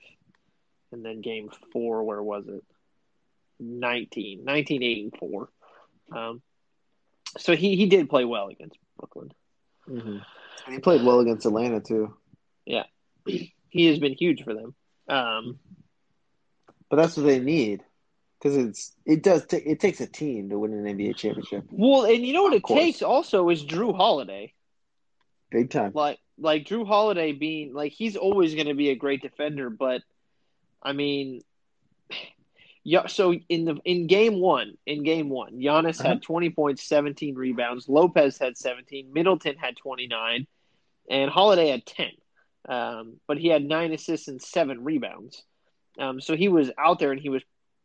[0.91, 2.63] and then game four, where was it?
[3.59, 5.49] 19, 19, 8, and four.
[6.11, 6.41] Um,
[7.37, 9.31] so he he did play well against Brooklyn.
[9.89, 10.71] Mm-hmm.
[10.71, 12.13] He played well against Atlanta too.
[12.65, 12.83] Yeah,
[13.25, 14.75] he has been huge for them.
[15.07, 15.59] Um,
[16.89, 17.83] but that's what they need
[18.43, 21.63] because it's it does t- it takes a team to win an NBA championship.
[21.71, 24.53] Well, and you know what it takes also is Jrue Holiday.
[25.49, 25.91] Big time.
[25.93, 30.01] Like like Jrue Holiday being like he's always going to be a great defender, but
[30.81, 31.41] I mean
[32.83, 36.09] yeah, so in the in game one, in game one, Giannis uh-huh.
[36.09, 37.87] had twenty points, seventeen rebounds.
[37.87, 39.13] Lopez had seventeen.
[39.13, 40.47] Middleton had twenty nine,
[41.09, 42.11] and Holiday had ten.
[42.67, 45.43] Um, but he had nine assists and seven rebounds.
[45.97, 47.43] Um, so he was out there and he was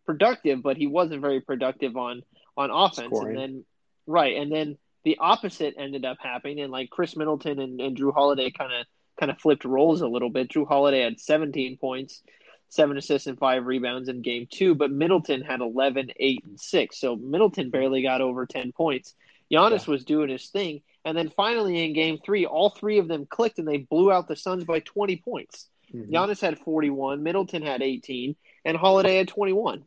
[0.09, 2.23] productive, but he wasn't very productive on
[2.57, 3.09] on offense.
[3.09, 3.37] Scoring.
[3.37, 3.65] And then
[4.07, 8.15] right, and then the opposite ended up happening, and like Khris Middleton and, and Jrue
[8.15, 8.87] Holiday kind of
[9.21, 10.49] kind of flipped roles a little bit.
[10.49, 12.23] Jrue Holiday had seventeen points
[12.71, 17.01] seven assists and five rebounds in game two, but Middleton had 11, 8, and 6.
[17.01, 19.15] So Middleton barely got over 10 points.
[19.51, 19.93] Giannis yeah.
[19.93, 20.83] was doing his thing.
[21.05, 24.29] And then finally in game three, all three of them clicked and they blew out
[24.29, 25.67] the Suns by 20 points.
[25.95, 26.15] Mm-hmm.
[26.15, 29.85] Giannis had 41, Middleton had 18, and Holiday had 21.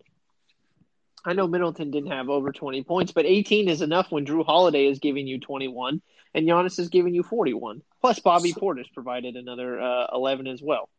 [1.24, 4.88] I know Middleton didn't have over 20 points, but 18 is enough when Jrue Holiday
[4.88, 6.02] is giving you 21
[6.34, 7.82] and Giannis is giving you 41.
[8.00, 10.90] Plus, Bobby Portis provided another uh, 11 as well.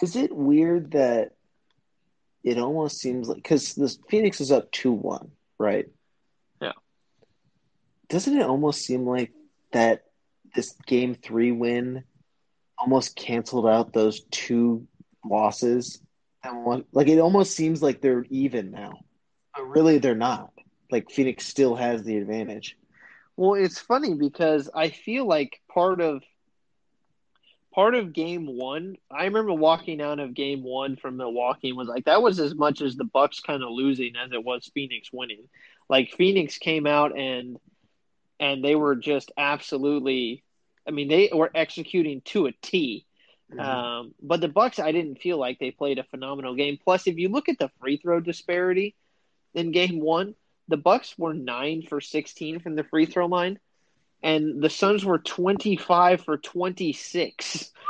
[0.00, 1.32] Is it weird that
[2.42, 5.86] it almost seems like because the Phoenix is up two one, right?
[6.60, 6.72] Yeah.
[8.08, 9.32] Doesn't it almost seem like
[9.72, 10.04] that
[10.54, 12.04] this game three win
[12.78, 14.86] almost canceled out those two
[15.24, 16.00] losses?
[16.42, 19.00] And one, like it almost seems like they're even now,
[19.54, 20.52] but really they're not.
[20.90, 22.76] Like Phoenix still has the advantage.
[23.36, 26.22] Well, it's funny because I feel like part of
[27.72, 31.88] part of game one, I remember walking out of game one from Milwaukee and was
[31.88, 35.10] like, that was as much as the Bucks kind of losing as it was Phoenix
[35.12, 35.48] winning.
[35.88, 37.58] Like Phoenix came out and
[38.38, 40.42] and they were just absolutely
[40.86, 43.06] I mean, they were executing to a T.
[43.52, 43.60] Mm-hmm.
[43.60, 46.78] Um, but the Bucks, I didn't feel like they played a phenomenal game.
[46.82, 48.94] Plus, if you look at the free throw disparity
[49.54, 50.34] in game one,
[50.68, 53.58] the Bucks were nine for sixteen from the free throw line
[54.22, 57.70] and the Suns were 25 for 26.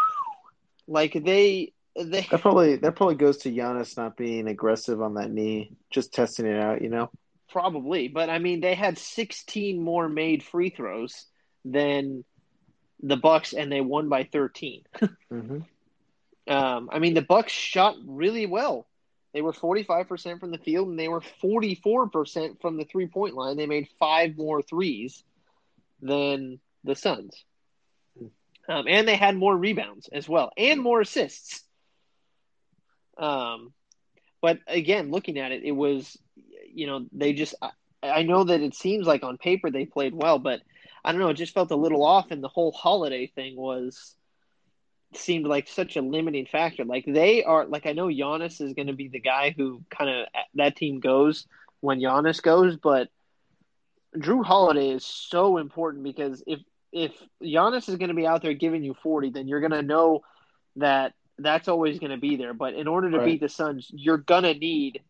[0.93, 5.31] Like they they That probably that probably goes to Giannis not being aggressive on that
[5.31, 7.11] knee, just testing it out, you know.
[7.49, 11.27] Probably, but I mean they had 16 more made free throws
[11.65, 12.25] than
[13.05, 14.83] the Bucks and they won by 13.
[15.33, 15.59] mm-hmm.
[16.53, 18.89] um, I mean the Bucks shot really well.
[19.33, 23.57] They were 45% from the field and they were 44% from the three-point line.
[23.57, 25.23] They made 5 more threes
[26.03, 27.45] than the Suns.
[28.69, 31.65] Um, and they had more rebounds as well, and more assists.
[33.19, 33.73] Um,
[34.41, 36.17] but again, looking at it, it was,
[36.73, 37.55] you know, they just.
[37.61, 37.71] I,
[38.03, 40.61] I know that it seems like on paper they played well, but
[41.05, 41.29] I don't know.
[41.31, 44.15] It just felt a little off, and the whole holiday thing was
[45.15, 46.85] seemed like such a limiting factor.
[46.85, 50.11] Like they are, like I know Giannis is going to be the guy who kind
[50.11, 51.47] of that team goes
[51.81, 53.09] when Giannis goes, but
[54.17, 56.61] Jrue Holiday is so important because if
[56.93, 59.83] if Giannis is going to be out there giving you 40, then you're going to
[59.83, 60.23] know
[60.77, 62.53] that that's always going to be there.
[62.53, 63.27] But in order to right.
[63.27, 65.01] beat the Suns, you're going to need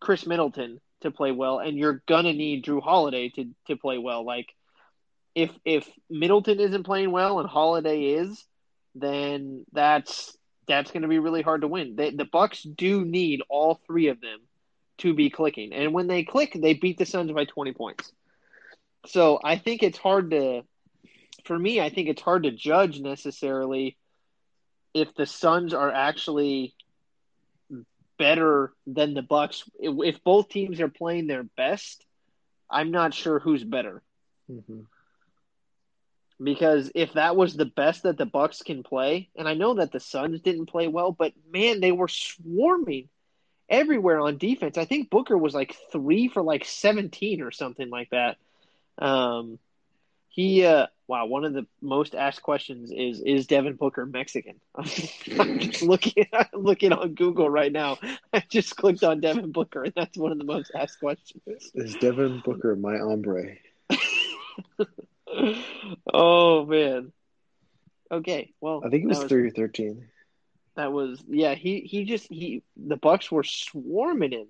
[0.00, 3.98] Khris Middleton to play well, and you're going to need Jrue Holiday to, to play
[3.98, 4.24] well.
[4.24, 4.48] Like,
[5.34, 8.42] if if Middleton isn't playing well and Holiday is,
[8.94, 11.96] then that's that's going to be really hard to win.
[11.96, 14.40] They, the Bucks do need all three of them
[14.98, 18.12] to be clicking, and when they click, they beat the Suns by twenty points.
[19.06, 20.62] So I think it's hard to,
[21.44, 23.96] for me, I think it's hard to judge necessarily
[24.92, 26.74] if the Suns are actually
[28.18, 29.64] better than the Bucks.
[29.78, 32.04] If both teams are playing their best,
[32.68, 34.02] I'm not sure who's better.
[34.52, 34.80] Mm-hmm.
[36.42, 39.92] Because if that was the best that the Bucks can play, and I know that
[39.92, 43.08] the Suns didn't play well, but man, they were swarming
[43.68, 44.78] everywhere on defense.
[44.78, 48.38] I think Booker was like three for like 17 or something like that.
[48.98, 49.58] Um,
[50.30, 54.60] he uh, wow, one of the most asked questions is is Devin Booker Mexican?
[54.74, 54.84] I'm
[55.58, 57.98] just looking looking on Google right now.
[58.32, 61.42] I just clicked on Devin Booker, and that's one of the most asked questions.
[61.74, 63.56] Is Devin Booker my hombre?
[66.12, 67.12] oh man.
[68.12, 70.08] Okay, well, I think it was, three or thirteen.
[70.76, 71.54] That was yeah.
[71.54, 74.48] He he just he the Bucks were swarming him.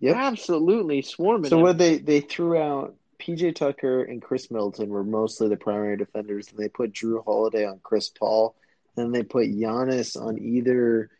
[0.00, 1.50] Yeah, absolutely swarming.
[1.50, 1.62] So him.
[1.62, 6.48] what they they threw out PJ Tucker and Khris Middleton were mostly the primary defenders,
[6.48, 8.54] and they put Jrue Holiday on Chris Paul,
[8.96, 11.10] and they put Giannis on either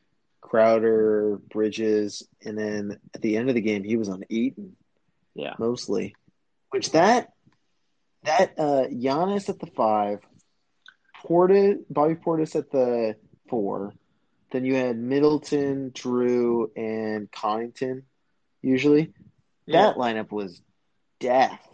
[0.40, 4.76] Crowder, Bridges, and then at the end of the game he was on Ayton.
[5.34, 6.14] Yeah, mostly.
[6.70, 7.32] Which that
[8.24, 10.20] that uh Giannis at the five,
[11.24, 13.16] Portis Bobby Portis at the
[13.48, 13.94] four,
[14.52, 18.02] then you had Middleton, Jrue, and Connaughton.
[18.62, 19.12] Usually,
[19.66, 19.82] yeah.
[19.82, 20.60] that lineup was
[21.18, 21.66] death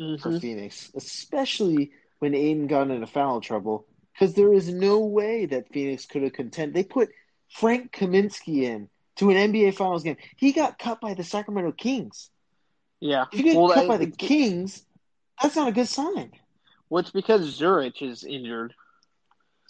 [0.00, 0.20] mm-hmm.
[0.20, 3.86] for Phoenix, especially when Ayton got into foul trouble.
[4.12, 6.74] Because there is no way that Phoenix could have contended.
[6.74, 7.10] They put
[7.50, 10.16] Frank Kaminsky in to an NBA Finals game.
[10.36, 12.30] He got cut by the Sacramento Kings.
[13.00, 14.84] Yeah, if you get well, cut by the Kings,
[15.42, 16.32] that's not a good sign.
[16.88, 18.74] Well, it's because Saric is injured.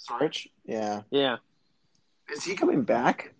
[0.08, 1.36] Saric, yeah, yeah.
[2.32, 3.32] Is he coming back?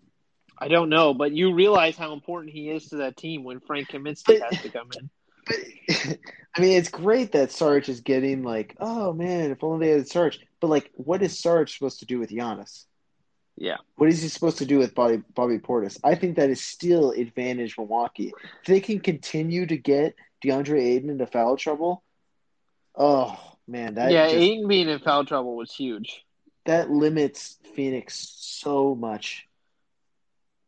[0.58, 3.88] I don't know, but you realize how important he is to that team when Frank
[3.88, 5.10] Kaminsky But- has to come in.
[5.46, 5.56] But
[6.56, 10.08] I mean, it's great that Sarge is getting like, oh man, if only they had
[10.08, 10.38] Sarge.
[10.60, 12.84] But like, what is Sarge supposed to do with Giannis?
[13.56, 15.98] Yeah, What is he supposed to do with Bobby Bobby Portis?
[16.02, 18.32] I think that is still advantage Milwaukee.
[18.62, 22.02] If they can continue to get DeAndre Ayton into foul trouble,
[22.94, 24.26] oh man, that yeah.
[24.26, 26.24] just, Ayton being in foul trouble was huge.
[26.66, 29.46] that limits Phoenix so much.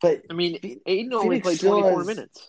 [0.01, 2.49] But I mean, Ayton only Phoenix played 24 minutes.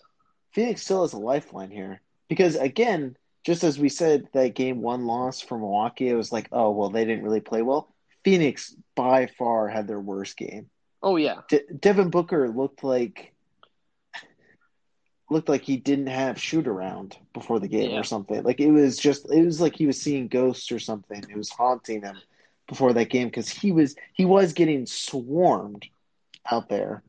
[0.52, 5.06] Phoenix still has a lifeline here because again, just as we said that game one
[5.06, 7.94] loss for Milwaukee, it was like, oh well, they didn't really play well.
[8.24, 10.68] Phoenix by far had their worst game.
[11.02, 13.32] Oh yeah, De- Devin Booker looked like
[15.30, 18.00] looked like he didn't have shoot around before the game Yeah.
[18.00, 18.42] or something.
[18.42, 21.22] Like it was just it was like he was seeing ghosts or something.
[21.28, 22.16] It was haunting him
[22.66, 25.86] before that game because he was he was getting swarmed
[26.50, 27.02] out there.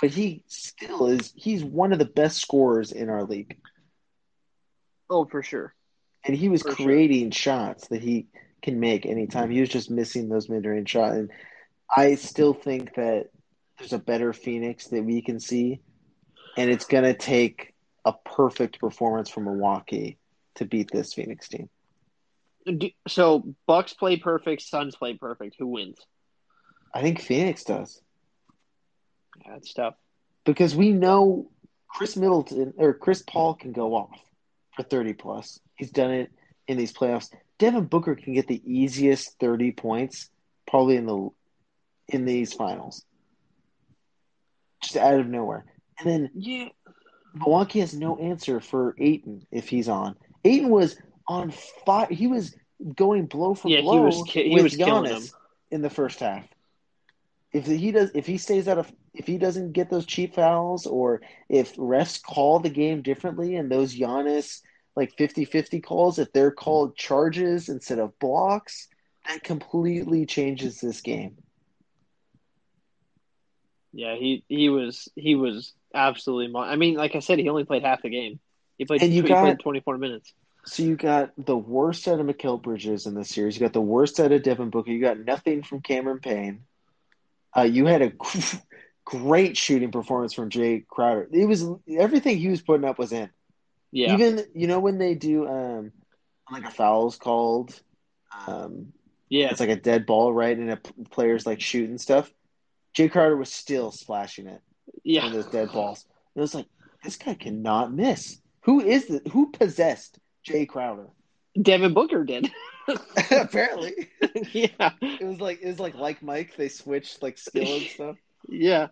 [0.00, 3.56] But he still is he's one of the best scorers in our league.
[5.10, 5.74] oh for sure.
[6.24, 6.86] And he was For sure.
[6.86, 8.26] creating shots that he
[8.62, 9.50] can make anytime.
[9.50, 11.16] He was just missing those mid range shots.
[11.16, 11.30] And
[11.94, 13.28] I still think that
[13.78, 15.80] there's a better Phoenix that we can see.
[16.60, 17.72] And it's going to take
[18.04, 20.18] a perfect performance from Milwaukee
[20.56, 21.70] to beat this Phoenix team.
[23.08, 25.56] So Bucks play perfect, Suns play perfect.
[25.58, 25.96] Who wins?
[26.94, 28.02] I think Phoenix does
[29.40, 29.94] Yeah, that's tough.
[30.44, 31.50] because we know
[31.88, 34.18] Khris Middleton or Chris Paul can go off
[34.76, 35.58] for 30 plus.
[35.76, 36.30] He's done it
[36.68, 37.32] in these playoffs.
[37.58, 40.28] Devin Booker can get the easiest 30 points
[40.68, 41.30] probably in the
[42.08, 43.02] in these finals.
[44.82, 45.64] Just out of nowhere.
[46.00, 46.68] And then Yeah,
[47.34, 50.16] Milwaukee has no answer for Ayton if he's on.
[50.44, 50.96] Ayton was
[51.28, 51.50] on
[51.86, 52.08] fire.
[52.10, 52.56] He was
[52.96, 55.32] going blow for Yeah, he blow was ki- he with was Giannis
[55.70, 56.46] in the first half.
[57.52, 60.86] If he does, if he stays out of, if he doesn't get those cheap fouls,
[60.86, 64.60] or if refs call the game differently and those Giannis
[64.96, 68.88] like 50-50 calls, if they're called charges instead of blocks,
[69.26, 71.36] that completely changes this game.
[73.92, 74.16] yeah.
[74.16, 76.48] He he was he was absolutely.
[76.48, 78.40] Mo- I mean, like I said, he only played half the game.
[78.78, 79.02] He played.
[79.02, 80.32] And you got- played 24 minutes.
[80.66, 83.56] So you got the worst out of Mikal Bridges in this series.
[83.56, 84.90] You got the worst out of Devin Booker.
[84.90, 86.64] You got nothing from Cameron Payne.
[87.56, 88.12] Uh, you had a
[89.04, 91.28] great shooting performance from Jae Crowder.
[91.32, 93.30] It was everything he was putting up was in.
[93.90, 95.92] Yeah, Even you know when they do um,
[96.50, 97.80] like a foul's called,
[98.46, 98.92] um,
[99.28, 99.50] yeah.
[99.50, 100.56] it's like a dead ball, right?
[100.56, 100.76] And a
[101.10, 102.30] player's like shooting stuff.
[102.96, 104.60] Jae Crowder was still splashing it
[105.18, 106.06] on Yeah, those dead balls.
[106.34, 106.66] It was like
[107.04, 108.40] this guy cannot miss.
[108.62, 111.08] Who is the who possessed Jae Crowder?
[111.60, 112.50] Devin Booker did.
[113.30, 114.10] Apparently,
[114.52, 116.56] yeah, it was like it was like like Mike.
[116.56, 118.16] They switched like skill and stuff.
[118.48, 118.88] yeah,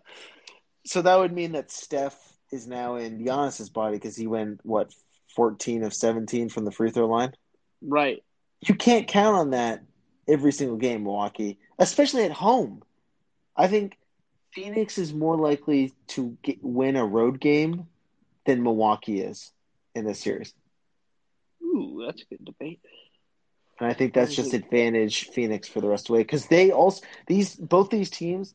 [0.85, 2.17] So that would mean that Steph
[2.51, 4.93] is now in Giannis's body because he went what
[5.35, 7.33] fourteen of seventeen from the free throw line.
[7.81, 8.23] right.
[8.61, 9.83] You can't count on that
[10.27, 12.83] every single game, Milwaukee, especially at home.
[13.55, 13.98] I think
[14.53, 17.87] Phoenix is more likely to get, win a road game
[18.45, 19.51] than Milwaukee is
[19.95, 20.53] in this series.
[21.63, 22.79] Ooh, that's a good debate.
[23.79, 26.71] And I think that's just advantage Phoenix for the rest of the way because they
[26.71, 28.53] also these both these teams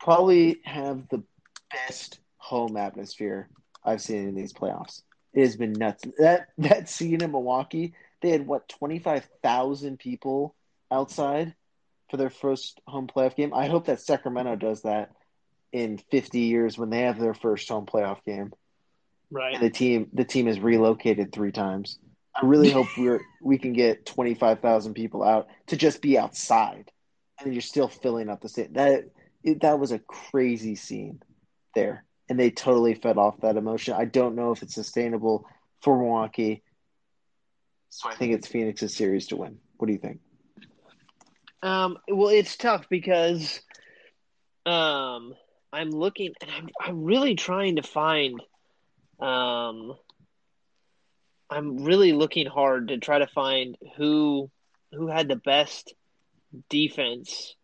[0.00, 1.22] probably have the
[1.70, 3.48] best home atmosphere
[3.84, 5.02] I've seen in these playoffs.
[5.34, 6.04] It has been nuts.
[6.18, 10.56] That that scene in Milwaukee, they had what twenty five thousand people
[10.90, 11.54] outside
[12.10, 13.54] for their first home playoff game.
[13.54, 15.12] I hope that Sacramento does that
[15.76, 18.52] in fifty years when they have their first home playoff game.
[19.30, 19.54] Right.
[19.54, 21.98] And the team the team is relocated three times.
[22.34, 26.18] I really hope we're we can get twenty five thousand people out to just be
[26.18, 26.90] outside,
[27.38, 28.72] and you're still filling up the state.
[28.72, 29.04] That
[29.44, 31.20] it, that was a crazy scene
[31.74, 33.94] there, and they totally fed off that emotion.
[33.94, 35.46] I don't know if it's sustainable
[35.82, 36.62] for Milwaukee,
[37.90, 39.58] so I think it's Phoenix's series to win.
[39.76, 40.20] What do you think?
[41.62, 43.60] Um, well, it's tough because
[44.64, 45.34] um,
[45.76, 48.42] I'm looking and I'm I'm really trying to find
[49.20, 49.94] um
[51.50, 54.50] I'm really looking hard to try to find who
[54.92, 55.94] who had the best
[56.68, 57.56] defense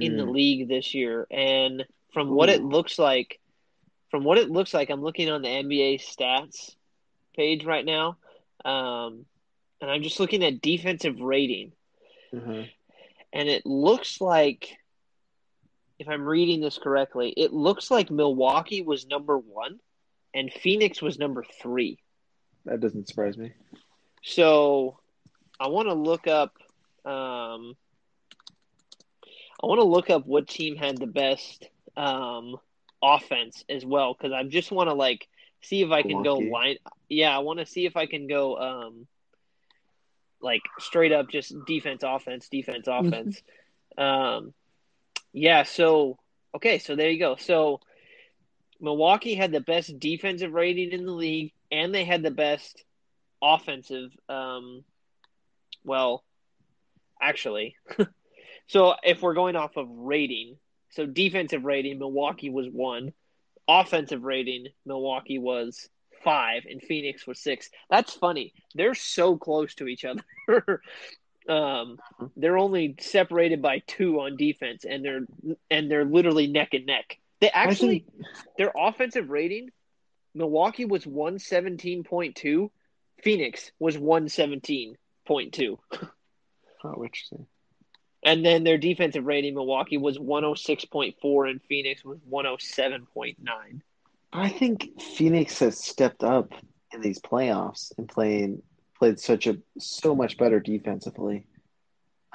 [0.00, 1.26] in the Mm, league this year.
[1.30, 3.40] And from what it looks like
[4.10, 6.76] from what it looks like I'm looking on the NBA stats
[7.36, 8.18] page right now
[8.64, 9.26] um
[9.80, 11.72] and I'm just looking at defensive rating.
[12.32, 12.70] Mhm.
[13.32, 14.76] and it looks like
[16.00, 19.78] if I'm reading this correctly, it looks like Milwaukee was number 1
[20.34, 21.98] and Phoenix was number 3.
[22.64, 23.52] That doesn't surprise me.
[24.22, 24.98] So
[25.60, 26.54] I want to look up
[27.04, 27.76] um
[29.62, 32.56] I want to look up what team had the best um
[33.02, 35.28] offense as well cuz I just want to like
[35.60, 36.76] see if I can go line
[37.10, 39.06] yeah, I want to see if I can go um
[40.40, 43.42] like straight up just defense offense defense offense.
[43.98, 44.54] um
[45.32, 46.18] yeah, so
[46.54, 47.36] okay, so there you go.
[47.36, 47.80] So
[48.80, 52.84] Milwaukee had the best defensive rating in the league and they had the best
[53.42, 54.84] offensive um
[55.82, 56.22] well
[57.22, 57.74] actually
[58.66, 60.56] so if we're going off of rating
[60.90, 63.12] so defensive rating milwaukee was one.
[63.68, 65.88] Offensive rating milwaukee was
[66.24, 67.70] five and phoenix was six.
[67.88, 68.52] That's funny.
[68.74, 70.24] They're so close to each other
[71.48, 71.98] um
[72.36, 75.26] they're only separated by two on defense and they're
[75.70, 78.26] and they're literally neck and neck they actually think
[78.58, 79.70] their offensive rating
[80.34, 82.70] Milwaukee was 117.2,
[83.22, 84.96] Phoenix was 117.2.
[86.84, 87.46] oh, interesting.
[88.22, 93.36] And then their defensive rating Milwaukee was 106.4 and Phoenix was 107.9.
[94.32, 96.52] I think Phoenix has stepped up
[96.92, 98.62] in these playoffs and playing
[99.00, 101.46] played such a so much better defensively.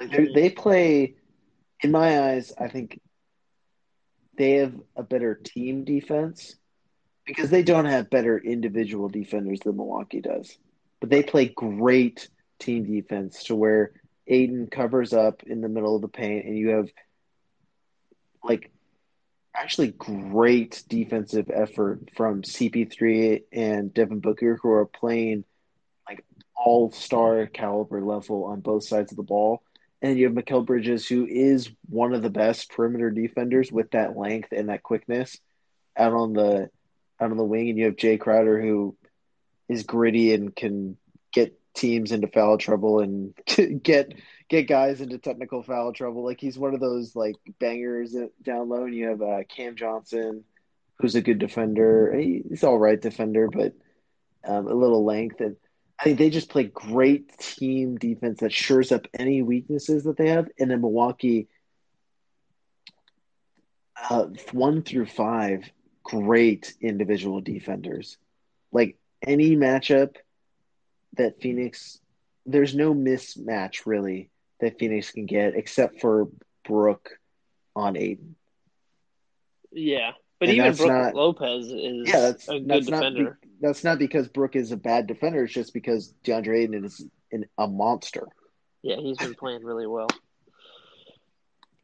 [0.00, 1.14] Like they they play,
[1.82, 3.00] in my eyes, I think
[4.36, 6.56] they have a better team defense
[7.24, 10.58] because they don't have better individual defenders than Milwaukee does.
[11.00, 13.92] But they play great team defense to where
[14.26, 16.88] Ayton covers up in the middle of the paint and you have
[18.42, 18.70] like
[19.54, 25.44] actually great defensive effort from CP3 and Devin Booker who are playing
[26.56, 29.62] all star caliber level on both sides of the ball.
[30.02, 34.16] And you have Mikal Bridges, who is one of the best perimeter defenders with that
[34.16, 35.38] length and that quickness
[35.96, 36.70] out on the
[37.20, 37.70] out on the wing.
[37.70, 38.96] And you have Jae Crowder, who
[39.68, 40.96] is gritty and can
[41.32, 43.34] get teams into foul trouble and
[43.82, 44.14] get
[44.48, 46.24] get guys into technical foul trouble.
[46.24, 48.84] Like he's one of those like bangers down low.
[48.84, 50.44] And you have uh, Cam Johnson,
[50.98, 52.14] who's a good defender.
[52.14, 53.74] He's all right defender, but
[54.46, 55.40] um, a little length.
[55.40, 55.56] And
[55.98, 60.28] I think they just play great team defense that shores up any weaknesses that they
[60.28, 60.48] have.
[60.58, 61.48] And then Milwaukee,
[64.10, 65.70] uh, one through five,
[66.02, 68.18] great individual defenders.
[68.72, 70.16] Like any matchup
[71.16, 71.98] that Phoenix,
[72.44, 74.30] there's no mismatch really
[74.60, 76.28] that Phoenix can get except for
[76.64, 77.10] Brook
[77.74, 78.36] on Ayton.
[79.72, 80.12] Yeah.
[80.38, 83.38] But And even that's Brook not- Lopez is Yeah, that's a good that's not defender.
[83.42, 85.44] be- that's not because Brook is a bad defender.
[85.44, 88.26] It's just because DeAndre Ayton is an, a monster.
[88.82, 90.08] Yeah, he's been playing really well.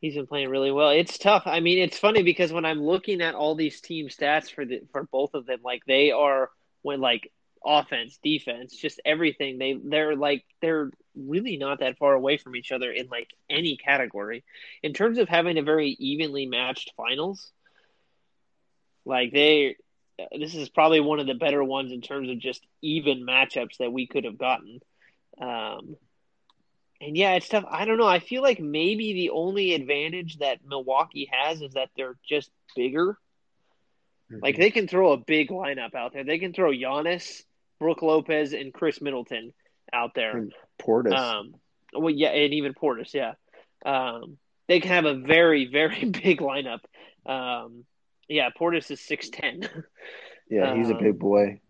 [0.01, 0.91] He's been playing really well.
[0.91, 1.45] It's tough.
[1.47, 4.83] I mean, it's funny because when I'm looking at all these team stats for the
[4.91, 6.51] for both of them, like they are
[6.83, 7.31] when like
[7.65, 9.59] offense, defense, just everything.
[9.59, 13.77] They they're like they're really not that far away from each other in like any
[13.77, 14.43] category.
[14.83, 17.53] In terms of having a very evenly matched finals,
[19.05, 19.77] like they
[20.39, 23.93] this is probably one of the better ones in terms of just even matchups that
[23.93, 24.81] we could have gotten.
[25.41, 25.97] Um,
[27.01, 27.65] and yeah, it's tough.
[27.69, 28.07] I don't know.
[28.07, 33.19] I feel like maybe the only advantage that Milwaukee has is that they're just bigger.
[34.31, 34.43] Mm-hmm.
[34.43, 36.25] Like they can throw a big lineup out there.
[36.25, 37.43] They can throw Giannis,
[37.81, 39.53] Brook Lopez, and Khris Middleton
[39.93, 40.37] out there.
[40.37, 41.17] And Portis.
[41.17, 41.55] Um,
[41.93, 43.13] well, yeah, and even Portis.
[43.13, 43.33] Yeah,
[43.85, 44.39] um,
[44.69, 46.81] they can have a very, very big lineup.
[47.27, 47.85] Um,
[48.29, 49.69] yeah, Portis is six ten.
[50.49, 51.61] yeah, he's um, a big boy.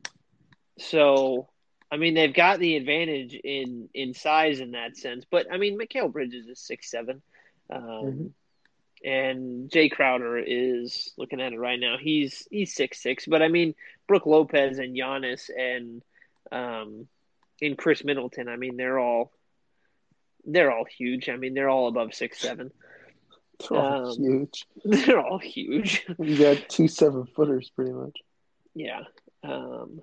[0.79, 1.49] So,
[1.91, 5.25] I mean, they've got the advantage in in size in that sense.
[5.31, 7.23] But I mean, Mikal Bridges is six seven,
[7.71, 8.27] um, mm-hmm.
[9.09, 11.97] and Jae Crowder is looking at it right now.
[12.01, 13.27] He's he's six six.
[13.27, 13.75] But I mean,
[14.07, 16.03] Brook Lopez and Giannis and
[16.51, 17.09] um,
[17.61, 18.49] and Khris Middleton.
[18.49, 19.33] I mean, they're all
[20.45, 21.29] they're all huge.
[21.29, 22.73] I mean, they're all above six seven.
[23.69, 24.67] They're all um, huge.
[24.85, 26.05] They're all huge.
[26.19, 28.19] you got two seven footers, pretty much.
[28.75, 29.03] Yeah.
[29.43, 30.03] Um,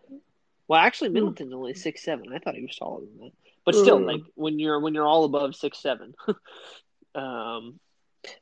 [0.67, 2.33] well, actually, Middleton's only six seven.
[2.33, 3.31] I thought he was taller than that.
[3.65, 6.15] But still, like when you're when you're all above six seven,
[7.15, 7.79] um,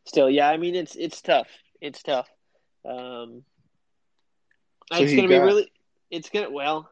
[0.05, 0.49] still, yeah.
[0.49, 1.47] I mean, it's it's tough.
[1.81, 2.29] It's tough.
[2.85, 3.43] Um,
[4.93, 5.29] so it's gonna got...
[5.29, 5.71] be really.
[6.09, 6.89] It's gonna well.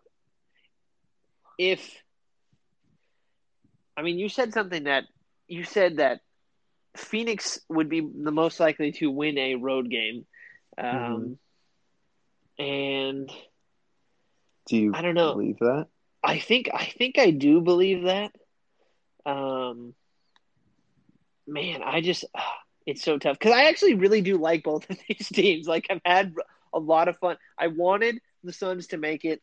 [1.58, 1.90] If
[3.96, 5.06] I mean, you said something that
[5.48, 6.22] you said that
[6.96, 10.26] Phoenix would be the most likely to win a road game.
[10.78, 11.38] Um,
[12.58, 12.64] mm-hmm.
[12.64, 13.32] And
[14.68, 14.92] do you?
[14.96, 15.34] I don't know.
[15.34, 15.88] Believe that?
[16.24, 18.32] I think I think I do believe that.
[19.26, 19.94] Um,
[21.48, 22.26] man, I just
[22.86, 25.68] it's so tough because I actually really do like both of these teams.
[25.68, 26.34] Like I've had
[26.74, 27.38] a lot of fun.
[27.58, 29.42] I wanted the Suns to make it,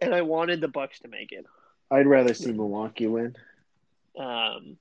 [0.00, 1.46] and I wanted the Bucks to make it.
[1.90, 3.36] I'd rather see Milwaukee win.
[4.18, 4.76] Um,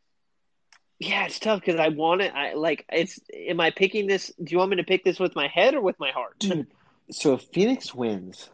[1.02, 2.32] yeah, it's tough because I want it.
[2.36, 3.20] I like it's.
[3.34, 4.32] Am I picking this?
[4.42, 6.38] Do you want me to pick this with my head or with my heart?
[6.38, 6.68] Dude,
[7.10, 8.52] so if Phoenix wins,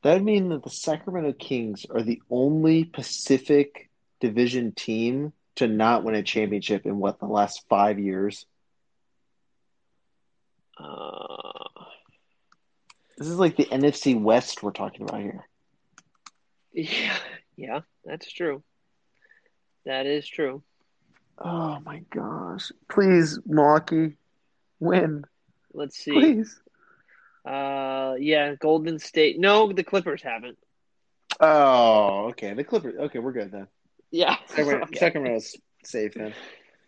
[0.00, 6.02] that would mean that the Sacramento Kings are the only Pacific Division team to not
[6.02, 8.46] win a championship in what the last five years.
[10.78, 11.84] Uh,
[13.18, 15.46] this is like the NFC West we're talking about here.
[16.72, 17.18] Yeah,
[17.56, 18.62] yeah, that's true.
[19.84, 20.62] That is true.
[21.40, 22.70] Oh my gosh!
[22.88, 24.16] Please, Milwaukee,
[24.78, 25.24] win.
[25.72, 26.12] Let's see.
[26.12, 26.60] Please.
[27.44, 29.38] Uh, yeah, Golden State.
[29.38, 30.58] No, the Clippers haven't.
[31.40, 32.52] Oh, okay.
[32.52, 32.96] The Clippers.
[32.98, 33.68] Okay, we're good then.
[34.10, 34.36] Yeah.
[34.46, 34.98] Second, okay.
[34.98, 36.34] second row's safe then.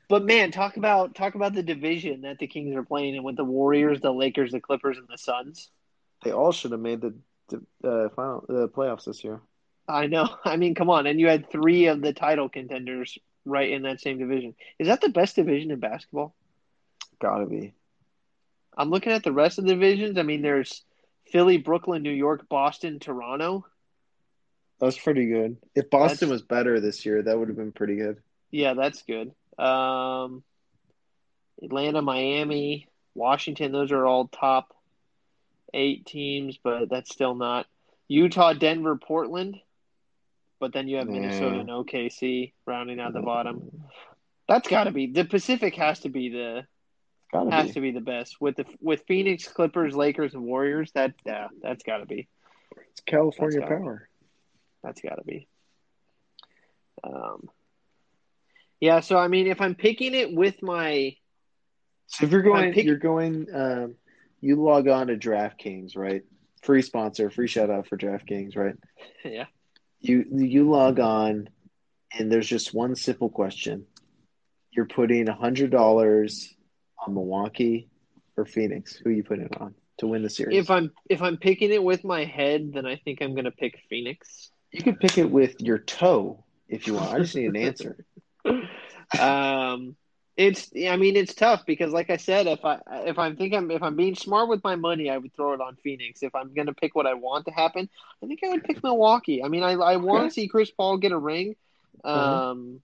[0.08, 3.36] But man, talk about talk about the division that the Kings are playing in with
[3.36, 5.70] the Warriors, the Lakers, the Clippers, and the Suns.
[6.22, 7.14] They all should have made the
[7.48, 9.40] the uh, final the playoffs this year.
[9.88, 10.28] I know.
[10.44, 14.00] I mean, come on, and you had three of the title contenders right in that
[14.00, 14.54] same division.
[14.78, 16.34] Is that the best division in basketball?
[17.20, 17.72] Gotta be.
[18.76, 20.18] I'm looking at the rest of the divisions.
[20.18, 20.82] I mean, there's
[21.30, 23.66] Philly, Brooklyn, New York, Boston, Toronto.
[24.80, 25.58] That's pretty good.
[25.74, 28.18] If Boston that's, was better this year, that would have been pretty good.
[28.50, 29.32] Yeah, that's good.
[29.62, 30.42] Um,
[31.62, 34.74] Atlanta, Miami, Washington, those are all top
[35.72, 37.66] eight teams, but that's still not.
[38.08, 39.60] Utah, Denver, Portland
[40.62, 43.82] but then you have Minnesota and OKC rounding out the bottom.
[44.46, 45.74] That's got to be the Pacific.
[45.74, 46.64] Has to be the
[47.50, 47.72] has be.
[47.72, 50.92] to be the best with the with Phoenix, Clippers, Lakers, and Warriors.
[50.94, 52.28] That yeah, that's got to be.
[52.92, 54.08] It's California that's power.
[54.08, 54.26] Be.
[54.84, 55.48] That's got to be.
[57.02, 57.48] Um.
[58.80, 61.16] Yeah, so I mean, if I'm picking it with my,
[62.06, 62.86] so if you're going, pick...
[62.86, 63.48] you're going.
[63.52, 63.94] Um,
[64.40, 66.22] you log on to DraftKings, right?
[66.62, 68.76] Free sponsor, free shout out for DraftKings, right?
[69.24, 69.46] Yeah
[70.02, 71.48] you you log on
[72.18, 73.86] and there's just one simple question.
[74.72, 76.54] You're putting a hundred dollars
[77.06, 77.88] on Milwaukee
[78.36, 78.96] or Phoenix.
[78.96, 80.58] Who are you putting it on to win the series?
[80.58, 83.78] If I'm if I'm picking it with my head, then I think I'm gonna pick
[83.88, 84.50] Phoenix.
[84.72, 87.14] You could pick it with your toe if you want.
[87.14, 88.04] I just need an answer.
[89.20, 89.96] um
[90.36, 93.82] it's I mean it's tough because like I said if I if I'm thinking if
[93.82, 96.22] I'm being smart with my money I would throw it on Phoenix.
[96.22, 97.88] If I'm gonna pick what I want to happen
[98.22, 99.42] I think I would pick Milwaukee.
[99.44, 101.56] I mean I I want to see Chris Paul get a ring
[102.02, 102.50] uh-huh.
[102.50, 102.80] um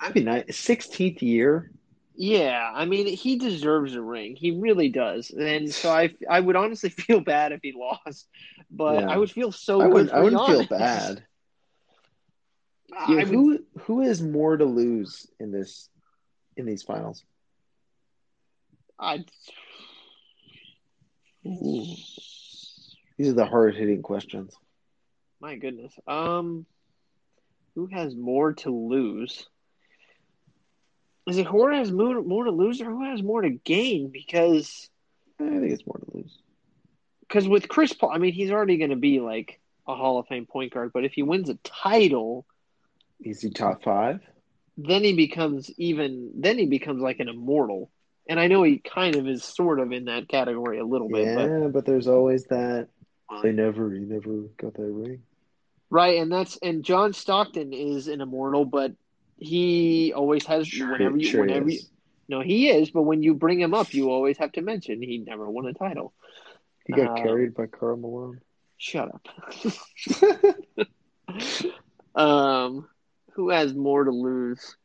[0.00, 1.72] that'd be nice sixteenth year.
[2.14, 4.36] Yeah I mean he deserves a ring.
[4.36, 5.30] He really does.
[5.30, 8.28] And so I I would honestly feel bad if he lost
[8.70, 9.10] but yeah.
[9.10, 11.24] I would feel so I would I wouldn't feel bad.
[13.08, 15.88] Yeah, who who has more to lose in this
[16.56, 17.24] in these finals?
[18.98, 19.24] I.
[21.44, 24.54] These are the hard hitting questions.
[25.40, 25.92] My goodness.
[26.06, 26.66] Um,
[27.74, 29.46] who has more to lose?
[31.28, 34.10] Is it who has more, more to lose or who has more to gain?
[34.12, 34.88] Because
[35.40, 36.36] I think it's more to lose.
[37.22, 40.26] because with Chris Paul, I mean, he's already going to be like a Hall of
[40.28, 40.90] Fame point guard.
[40.92, 42.44] But if he wins a title,
[43.20, 44.20] Is he top five?
[44.76, 46.32] Then he becomes even.
[46.40, 47.90] Then he becomes like an immortal.
[48.28, 51.32] And I know he kind of is sort of in that category a little bit,
[51.34, 52.88] but Yeah, but there's always that.
[53.42, 55.22] He never, he never got that ring.
[55.90, 56.18] right.
[56.18, 58.92] And that's and John Stockton is an immortal, but
[59.38, 61.80] he always has Sure, whenever you sure he whenever you,
[62.28, 65.18] no he is, but when you bring him up, you always have to mention he
[65.18, 66.12] never won a title.
[66.86, 68.40] He got Um, carried by Karl Malone.
[68.78, 69.28] Shut up.
[72.14, 72.88] um,
[73.34, 74.76] who has more to lose?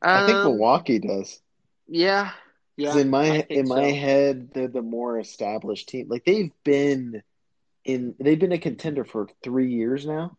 [0.00, 1.40] I think Um, Milwaukee does.
[1.86, 2.32] Yeah,
[2.76, 2.96] yeah.
[2.96, 6.06] in my in my head, they're the more established team.
[6.08, 7.22] Like they've been
[7.84, 10.36] in, they've been a contender for three years now.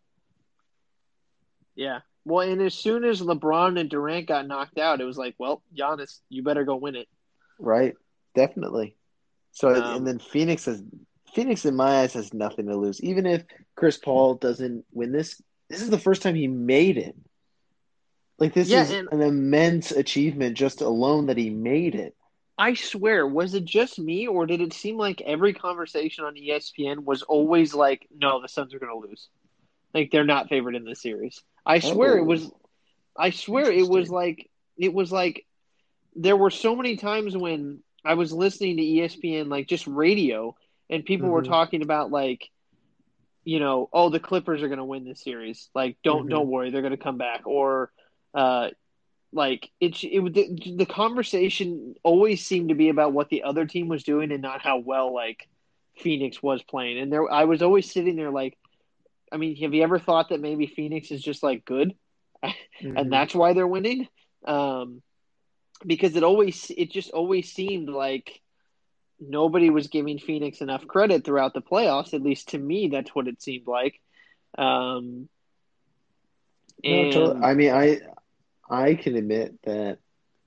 [1.75, 1.99] Yeah.
[2.25, 5.63] Well, and as soon as LeBron and Durant got knocked out, it was like, well,
[5.75, 7.07] Giannis, you better go win it.
[7.57, 7.95] Right,
[8.35, 8.95] definitely.
[9.51, 10.83] So Um, and then Phoenix has
[11.33, 13.01] Phoenix in my eyes has nothing to lose.
[13.01, 13.43] Even if
[13.75, 17.15] Chris Paul doesn't win this, this is the first time he made it.
[18.37, 22.15] Like this Yeah, is and- an immense achievement just alone that he made it.
[22.57, 27.05] I swear, was it just me, or did it seem like every conversation on ESPN
[27.05, 29.29] was always like, no, the Suns are going to lose.
[29.93, 31.41] Like they're not favored in this series.
[31.65, 32.25] I swear it Oh.
[32.25, 32.51] was.
[33.17, 35.45] I swear it was like it was like
[36.15, 40.55] there were so many times when I was listening to ESPN, like just radio,
[40.89, 41.47] and people were Mhm.
[41.47, 42.49] talking about like,
[43.49, 45.69] you know, oh, the Clippers are going to win this series.
[45.73, 46.29] Like, don't Mhm.
[46.29, 47.47] don't worry, they're going to come back.
[47.47, 47.91] Or,
[48.35, 48.69] uh,
[49.31, 53.65] like it it would the, the conversation always seemed to be about what the other
[53.65, 55.47] team was doing and not how well like
[55.97, 56.99] Phoenix was playing.
[56.99, 58.57] And there, I was always sitting there like,
[59.31, 61.95] I mean, have you ever thought that maybe Phoenix is just like good?
[62.43, 62.53] Mhm.
[62.97, 64.07] and that's why they're winning.
[64.45, 65.01] Um,
[65.85, 68.41] because it always it just always seemed like
[69.19, 72.13] nobody was giving Phoenix enough credit throughout the playoffs.
[72.13, 73.99] At least to me, that's what it seemed like.
[74.57, 75.29] Um,
[76.85, 77.39] No, and totally.
[77.41, 77.99] I mean, I
[78.69, 79.99] I can admit that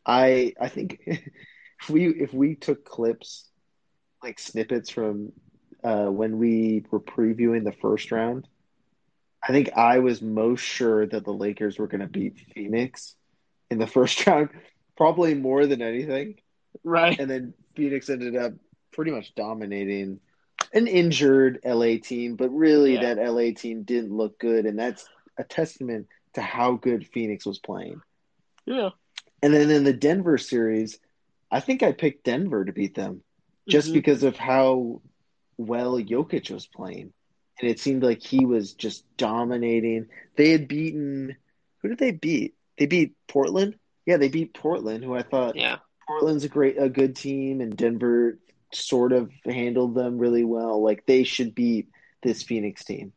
[0.06, 3.48] I I think if we if we took clips
[4.22, 5.32] like snippets from
[5.84, 8.48] uh, when we were previewing the first round,
[9.46, 13.14] I think I was most sure that the Lakers were going to beat Phoenix
[13.70, 14.50] in the first round,
[14.96, 16.36] probably more than anything.
[16.84, 18.52] right, And then Phoenix ended up
[18.92, 20.20] pretty much dominating
[20.74, 23.14] an injured LA team, but really Yeah.
[23.14, 25.08] that LA team didn't look good, and that's
[25.38, 28.00] a testament to how good Phoenix was playing.
[28.64, 28.90] yeah,
[29.42, 30.98] And then in the Denver series,
[31.50, 33.22] I think I picked Denver to beat them
[33.68, 33.94] just Mhm.
[33.94, 35.02] because of how
[35.58, 37.12] well Jokic was playing.
[37.60, 40.08] And it seemed like he was just dominating.
[40.36, 41.36] They had beaten
[41.78, 42.54] who did they beat?
[42.78, 43.78] They beat Portland?
[44.06, 47.76] Yeah, they beat Portland, who I thought yeah, Portland's a great a good team and
[47.76, 48.38] Denver
[48.72, 50.82] sort of handled them really well.
[50.82, 51.88] Like they should beat
[52.22, 53.12] this Phoenix team.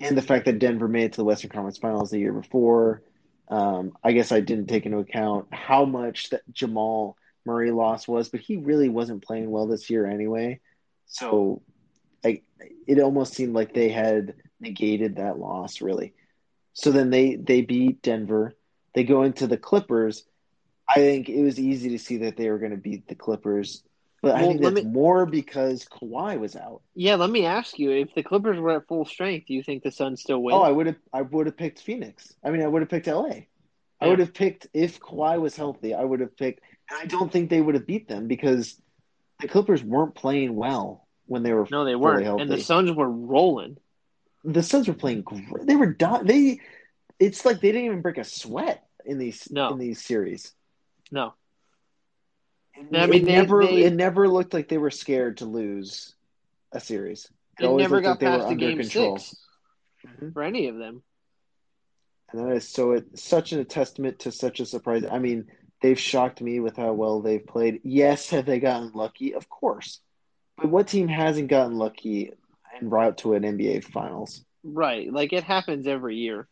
[0.00, 3.02] And the fact that Denver made it to the Western Conference Finals the year before,
[3.48, 8.28] um, I guess I didn't take into account how much that Jamal Murray loss was,
[8.28, 10.60] but he really wasn't playing well this year anyway.
[11.06, 11.62] So,
[12.24, 12.42] like,
[12.86, 16.14] it almost seemed like they had negated that loss really.
[16.72, 18.56] So then they they beat Denver.
[18.94, 20.24] They go into the Clippers.
[20.94, 23.82] I think it was easy to see that they were going to beat the Clippers,
[24.22, 26.82] but I think that's me- more because Kawhi was out.
[26.94, 27.14] yeah.
[27.16, 29.90] Let me ask you: If the Clippers were at full strength, do you think the
[29.90, 30.54] Suns still win?
[30.54, 32.32] Oh, I would have I would have picked Phoenix.
[32.44, 33.46] I mean, I would have picked LA.
[34.00, 35.94] I would have picked if Kawhi was healthy.
[35.94, 38.76] I would have picked, and I don't think they would have beat them because
[39.40, 42.42] the Clippers weren't playing well when they were no, they weren't, healthy.
[42.42, 43.76] and the Suns were rolling.
[44.44, 45.66] the Suns were playing great.
[45.66, 46.60] They were di- they.
[47.20, 49.70] It's like they didn't even break a sweat in these No.
[49.72, 50.52] in these series.
[51.12, 51.34] No,
[52.74, 55.44] It, I mean, it they- never they- it never looked like they were scared to
[55.44, 56.14] lose
[56.72, 57.30] a series.
[57.60, 59.18] it always never looked got like they were past the game control.
[60.04, 60.32] Mhm.
[60.32, 61.02] for any of them.
[62.30, 65.04] And that is so it's such a testament to such a surprise.
[65.04, 65.46] I mean,
[65.82, 67.82] they've shocked me with how well they've played.
[67.84, 69.34] Yes, have they gotten lucky?
[69.34, 70.00] Of course.
[70.56, 72.32] But what team hasn't gotten lucky
[72.80, 74.44] en route to an NBA finals?
[74.64, 76.48] Right, like it happens every year.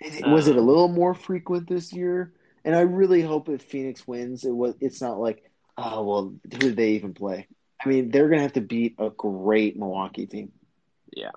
[0.00, 2.32] It- was it a Um, little more frequent this year?
[2.64, 5.42] And I really hope if Phoenix wins, it was it's not like,
[5.76, 7.48] oh well, who did they even play?
[7.84, 10.52] I mean, they're gonna have to beat a great Milwaukee team.
[11.14, 11.32] Yeah,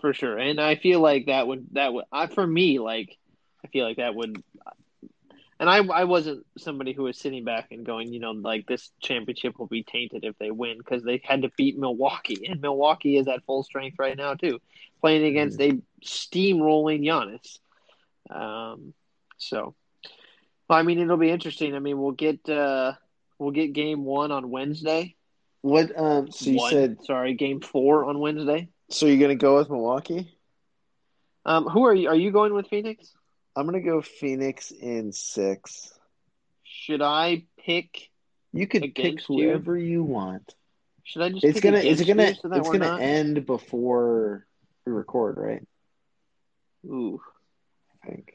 [0.00, 0.38] for sure.
[0.38, 3.16] And I feel like that would that would I, for me like
[3.64, 4.42] I feel like that would
[5.60, 8.90] And I, I wasn't somebody who was sitting back and going, you know, like this
[9.02, 13.16] championship will be tainted if they win because they had to beat Milwaukee, and Milwaukee
[13.18, 14.60] is at full strength right now too,
[15.00, 15.72] playing against a
[16.04, 17.58] steamrolling Giannis.
[18.34, 18.94] Um,
[19.38, 19.74] so,
[20.70, 21.74] well, I mean, it'll be interesting.
[21.74, 22.92] I mean, we'll get uh,
[23.40, 25.16] we'll get game one on Wednesday.
[25.62, 25.90] What?
[25.98, 26.30] Um.
[26.30, 27.04] So you One- said.
[27.04, 28.68] sorry, game four on Wednesday.
[28.88, 30.32] So you're gonna go with Milwaukee?
[31.44, 32.08] Um, who are you?
[32.08, 33.12] Are you going with Phoenix?
[33.56, 35.92] I'm gonna go Phoenix in six.
[36.62, 38.08] Should I pick?
[38.52, 39.48] You could pick Against you?
[39.48, 40.54] whoever you want.
[41.02, 41.42] Should I just?
[41.44, 41.78] It's pick gonna.
[41.78, 42.34] It's gonna.
[42.36, 44.46] so it's gonna not- end before
[44.86, 45.66] we record, right?
[46.86, 47.20] Ooh,
[48.04, 48.34] I think.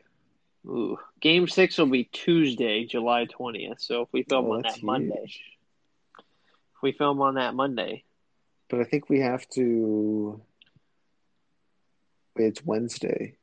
[0.65, 0.97] Ooh.
[1.19, 3.79] Game six will be Tuesday, July twentieth.
[3.81, 8.03] So if we film Oh, on that Monday, if we film on that Monday,
[8.69, 10.41] But I think we have to.
[12.35, 13.37] Wait, it's Wednesday.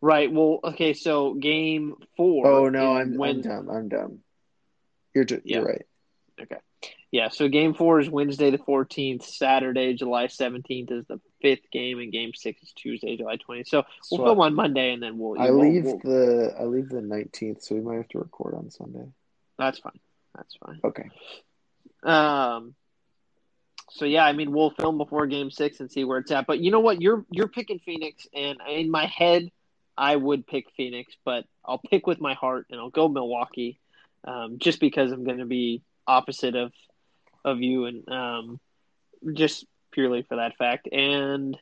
[0.00, 0.30] right?
[0.30, 0.92] Well, okay.
[0.92, 2.46] So game four.
[2.46, 3.36] Oh no, I'm when...
[3.36, 3.70] I'm dumb.
[3.70, 4.18] I'm dumb.
[5.14, 5.38] You're Yeah.
[5.44, 5.86] you're right.
[7.10, 9.22] Yeah, so game four is Wednesday the 14th.
[9.24, 13.66] Saturday, July 17th is the fifth game, and game six is Tuesday, July 20th.
[13.68, 15.40] So we'll So film on Monday, and then we'll.
[15.40, 18.54] I we'll- leave we'll- the I leave the 19th, so we might have to record
[18.54, 19.06] on Sunday.
[19.58, 19.98] That's fine.
[20.36, 20.80] That's fine.
[20.84, 21.08] Okay.
[22.02, 22.74] Um.
[23.90, 26.46] So yeah, I mean, we'll film before Game Six and see where it's at.
[26.46, 27.00] But you know what?
[27.00, 29.50] You're you're picking Phoenix, and in my head,
[29.96, 33.80] I would pick Phoenix, but I'll pick with my heart, and I'll go Milwaukee,
[34.24, 36.72] um, just because I'm going to be opposite of
[37.48, 38.60] of you, and um,
[39.34, 40.88] just purely for that fact.
[40.90, 41.58] And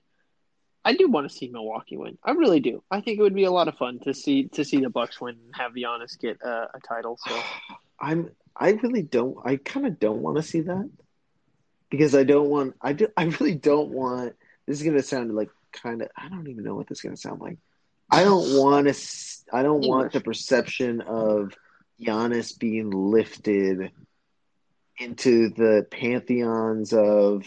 [0.84, 2.16] I do want to see Milwaukee win.
[2.22, 2.82] I really do.
[2.90, 5.20] I think it would be a lot of fun to see to see the Bucks
[5.20, 7.18] win and have Giannis get a, a title.
[7.26, 7.36] So
[8.00, 10.88] I'm I really don't I kind of don't want to see that
[11.90, 14.34] because I don't want I do I really don't want
[14.66, 17.02] this is going to sound like kind of I don't even know what this is
[17.02, 17.58] going to sound like.
[18.08, 18.94] I don't want to
[19.52, 21.52] I don't want the perception of
[22.00, 23.90] Giannis being lifted
[24.98, 27.44] into the pantheons of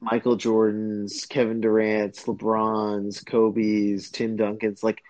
[0.00, 5.02] Michael Jordan's, Kevin Durant's, LeBron's, Kobe's, Tim Duncan's like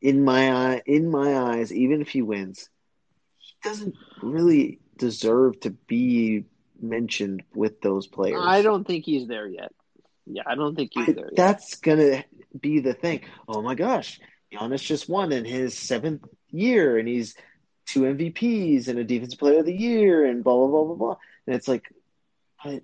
[0.00, 2.68] in my eye in my eyes even if he wins
[3.38, 6.44] he doesn't really deserve to be
[6.80, 8.40] mentioned with those players.
[8.44, 9.72] I don't think he's there yet.
[10.26, 11.36] Yeah, I don't think he's I- there yet.
[11.36, 12.24] that's gonna
[12.60, 13.22] be the thing.
[13.48, 14.20] Oh my gosh,
[14.52, 17.34] Giannis just won in his seventh year, and he's
[17.88, 21.16] two MVPs and a Defensive Player of the Year, and blah blah blah blah blah.
[21.46, 21.92] And it's like,
[22.62, 22.82] but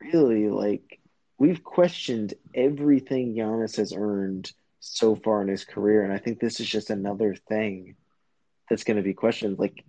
[0.00, 1.00] really, like
[1.38, 6.60] we've questioned everything Giannis has earned so far in his career, and I think this
[6.60, 7.94] is just another thing
[8.68, 9.58] that's going to be questioned.
[9.58, 9.84] Like,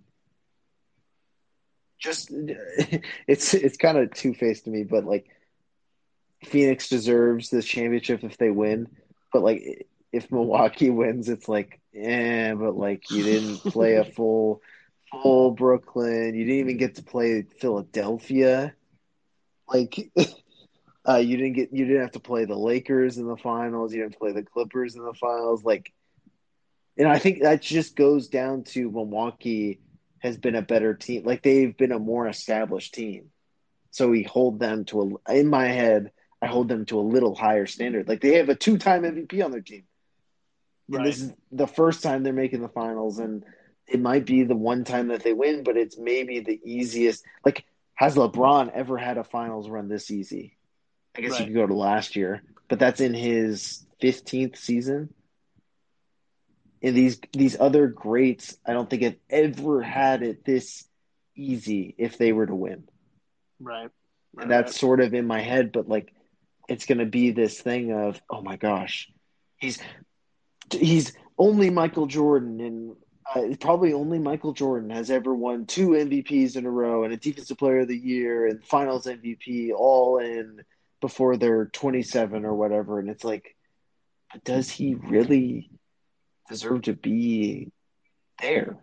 [1.98, 2.30] just
[3.26, 5.26] it's it's kind of two faced to me, but like.
[6.42, 8.88] Phoenix deserves this championship if they win,
[9.30, 14.62] but like if Milwaukee wins, it's like, eh, but like you didn't play a full
[15.10, 18.74] full Brooklyn, you didn't even get to play Philadelphia,
[19.68, 20.12] like
[21.08, 24.02] uh, you didn't get you didn't have to play the Lakers in the finals, you
[24.02, 25.92] didn't play the Clippers in the finals, like,
[26.96, 29.80] and I think that just goes down to Milwaukee
[30.20, 33.30] has been a better team, like they've been a more established team,
[33.90, 36.12] so we hold them to a in my head.
[36.42, 38.08] I hold them to a little higher standard.
[38.08, 39.82] Like they have a two-time MVP on their team.
[40.92, 41.04] And Right.
[41.04, 43.44] this is the first time they're making the finals, and
[43.86, 47.24] it might be the one time that they win, but it's maybe the easiest.
[47.44, 47.64] Like,
[47.94, 50.56] has LeBron ever had a finals run this easy?
[51.16, 51.40] I guess Right.
[51.40, 55.12] you could go to last year, but that's in his fifteenth season.
[56.82, 60.88] And these these other greats, I don't think have ever had it this
[61.36, 62.84] easy if they were to win
[63.60, 63.90] right.
[64.34, 64.42] right.
[64.42, 66.12] and that's sort of in my head but like
[66.68, 69.08] it's going to be this thing of oh my gosh
[69.56, 69.78] he's
[70.72, 72.96] he's only michael jordan and
[73.34, 77.16] uh, probably only michael jordan has ever won two mvps in a row and a
[77.16, 80.60] defensive player of the year and finals mvp all in
[81.00, 83.56] before they're 27 or whatever and it's like
[84.44, 85.70] does he really
[86.48, 87.70] deserve to be
[88.40, 88.76] there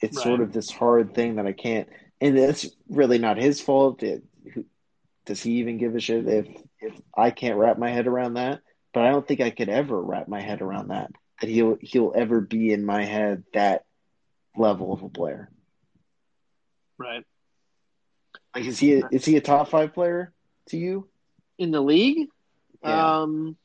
[0.00, 0.22] it's Right.
[0.24, 1.88] sort of this hard thing that i can't
[2.20, 4.02] and it's really not his fault.
[4.02, 4.24] It,
[5.24, 6.48] does he even give a shit if
[6.80, 8.60] if I can't wrap my head around that?
[8.92, 11.10] But I don't think I could ever wrap my head around that.
[11.40, 13.84] That he'll he'll ever be in my head that
[14.56, 15.50] level of a player.
[16.98, 17.24] right.
[18.54, 20.32] Like is he a, is he a top five player
[20.70, 21.06] to you?
[21.58, 22.28] In the league,
[22.82, 23.20] Yeah.
[23.20, 23.56] um.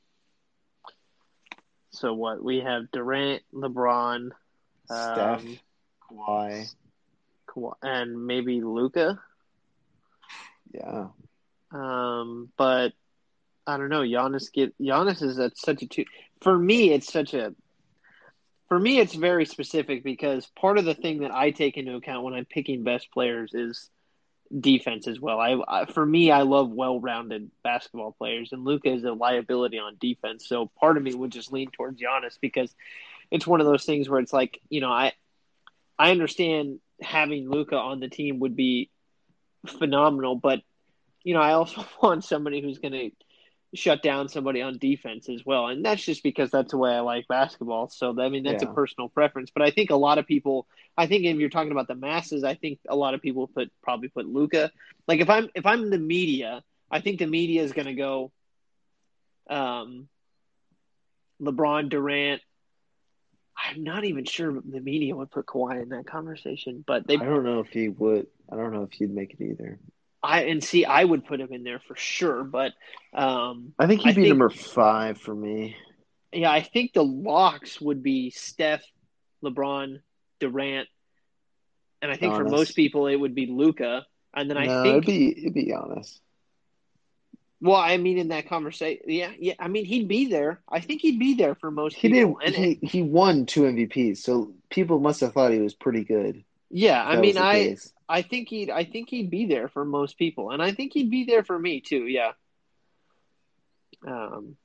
[1.91, 4.30] So what we have Durant, LeBron,
[4.86, 5.59] Steph, um,
[6.11, 6.74] Kawhi,
[7.47, 9.19] Kawhi- and maybe Luka.
[10.74, 11.07] yeah.
[11.71, 12.93] Um, but
[13.66, 14.01] I don't know.
[14.01, 16.05] Giannis get Giannis is at such a two.
[16.41, 17.53] For me, it's such a.
[18.68, 22.24] for me, it's very specific because part of the thing that I take into account
[22.24, 23.89] when I'm picking best players is
[24.57, 25.39] defense as well.
[25.39, 29.97] I, I for me, I love well-rounded basketball players, and Luka is a liability on
[29.99, 30.47] defense.
[30.47, 32.74] So part of me would just lean towards Giannis because
[33.32, 35.14] it's one of those things where it's like you know I
[35.97, 38.89] I understand having Luka on the team would be
[39.66, 40.61] phenomenal, but
[41.24, 43.11] you know I also want somebody who's going to
[43.76, 45.67] shut down somebody on defense as well.
[45.67, 47.89] And that's just because that's the way I like basketball.
[47.89, 48.69] So I mean that's yeah.
[48.69, 49.51] a personal preference.
[49.53, 50.67] But I think a lot of people
[50.97, 53.71] I think if you're talking about the masses, I think a lot of people put
[53.82, 54.71] probably put Luka.
[55.07, 58.32] Like if I'm if I'm the media, I think the media is gonna go
[59.49, 60.07] um
[61.41, 62.41] LeBron Durant.
[63.55, 67.26] I'm not even sure the media would put Kawhi in that conversation, but they I
[67.26, 69.80] don't know if he would I don't know if he'd make it either.
[70.24, 72.74] I and see, I would put him in there for sure, but
[73.13, 75.76] um, I think he'd I be think, number five for me.
[76.32, 78.84] Yeah, I think the locks would be Steph,
[79.43, 80.01] LeBron,
[80.39, 80.88] Durant,
[82.01, 82.38] and I think Giannis.
[82.38, 84.05] for most people it would be Luka.
[84.34, 86.21] and then I no, think it'd be it'd be honest.
[87.61, 89.53] Well, I mean, in that conversation, yeah, yeah.
[89.57, 90.61] I mean, he'd be there.
[90.69, 92.38] I think he'd be there for most he people.
[92.45, 96.43] Did, he he won two MVPs, so people must have thought he was pretty good.
[96.76, 97.93] Yeah, I mean, I case.
[98.09, 101.11] I think he'd I think he'd be there for most people, and I think he'd
[101.11, 102.07] be there for me too.
[102.07, 102.32] Yeah.
[104.05, 104.57] Um,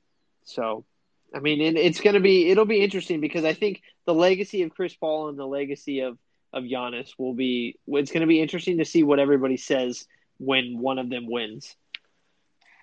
[0.43, 0.85] so,
[1.33, 4.71] I mean, it, it's gonna be it'll be interesting because I think the legacy of
[4.71, 6.17] Chris Paul and the legacy of
[6.51, 10.07] of Giannis will be it's gonna be interesting to see what everybody says
[10.39, 11.75] when one of them wins,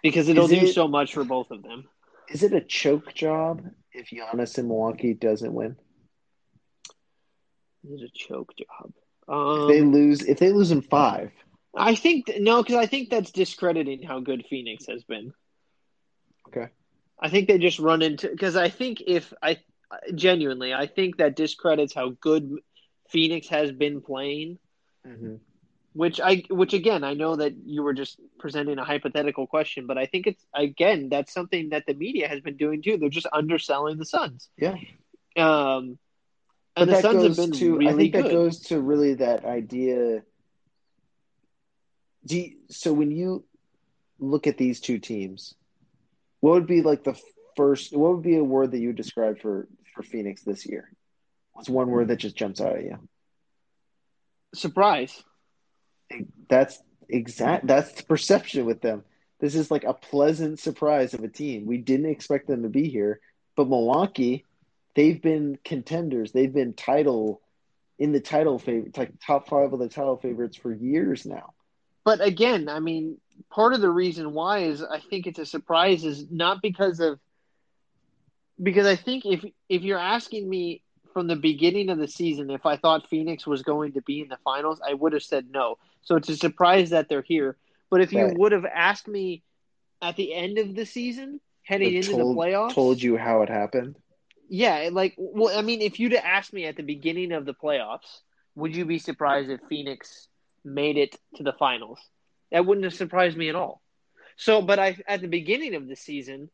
[0.05, 1.89] because it'll do so much for both of them.
[2.29, 3.63] Is it a choke job
[3.93, 5.77] if Giannis in Milwaukee doesn't win?
[7.83, 8.93] Is it a choke job?
[9.29, 11.33] Um, if they lose, if they lose in five,
[11.77, 15.33] I think no, because I think that's discrediting how good Phoenix has been.
[16.49, 16.69] Okay.
[17.19, 19.59] I think they just run into because I think if I
[20.15, 22.59] genuinely I think that discredits how good
[23.11, 24.59] Phoenix has been playing.
[25.07, 25.37] Mm-hmm.
[25.93, 29.97] Which I which again I know that you were just presenting a hypothetical question, but
[29.97, 32.99] I think it's again that's something that the media has been doing too.
[32.99, 34.51] They're just underselling the Suns.
[34.59, 34.77] Yeah.
[35.37, 35.99] Um,
[36.77, 38.25] and the Suns have been to, really I think good.
[38.27, 40.23] that goes to really that idea.
[42.29, 43.45] You, so when you
[44.19, 45.55] look at these two teams,
[46.41, 47.19] what would be like the
[47.57, 47.97] first?
[47.97, 50.91] What would be a word that you would describe for for Phoenix this year?
[51.53, 52.99] What's one word that just jumps out at you?
[54.55, 55.23] Surprise.
[56.49, 57.67] That's exact.
[57.67, 59.05] That's the perception with them.
[59.41, 61.67] This is like a pleasant surprise of a team.
[61.67, 63.21] We didn't expect them to be here,
[63.55, 64.46] but Milwaukee
[64.97, 66.33] they've been contenders.
[66.33, 67.43] They've been title
[67.99, 71.55] in the title favorite, like top five of the title favorites for years now.
[72.05, 73.19] But again, I mean,
[73.51, 77.21] part of the reason why is I think it's a surprise is not because of
[78.61, 80.83] because I think if if you're asking me
[81.13, 84.29] from the beginning of the season if I thought Phoenix was going to be in
[84.29, 85.79] the finals, I would have said no.
[86.03, 87.57] So it's a surprise that they're here.
[87.91, 89.43] But if you would have asked me
[90.03, 93.49] at the end of the season, heading into told, the playoffs, told you how it
[93.49, 93.97] happened.
[94.49, 98.21] Yeah, like well, I mean, if you'd asked me at the beginning of the playoffs,
[98.55, 100.29] would you be surprised if Phoenix
[100.65, 102.01] made it to the finals?
[102.53, 103.83] That wouldn't have surprised me at all.
[104.37, 106.51] So, but I at the beginning of the season,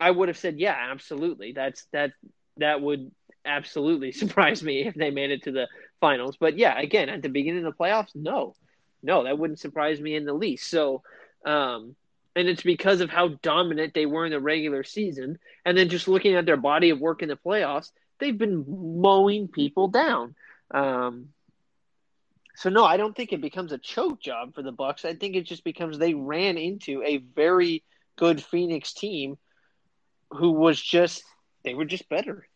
[0.00, 1.52] I would have said, yeah, absolutely.
[1.52, 2.12] That's that
[2.58, 3.10] that would
[3.44, 5.68] absolutely surprise me if they made it to the
[6.00, 6.36] finals.
[6.38, 8.54] But yeah, again, at the beginning of the playoffs, no,
[9.02, 10.68] no, that wouldn't surprise me in the least.
[10.68, 11.02] So,
[11.44, 11.94] um,
[12.36, 15.38] and it's because of how dominant they were in the regular season.
[15.64, 19.48] And then just looking at their body of work in the playoffs, they've been mowing
[19.48, 20.34] people down.
[20.70, 21.28] Um,
[22.56, 25.04] so no, I don't think it becomes a choke job for the Bucks.
[25.04, 27.82] I think it just becomes they ran into a very
[28.16, 29.38] good Phoenix team
[30.30, 31.22] who was just
[31.64, 32.46] they were just better.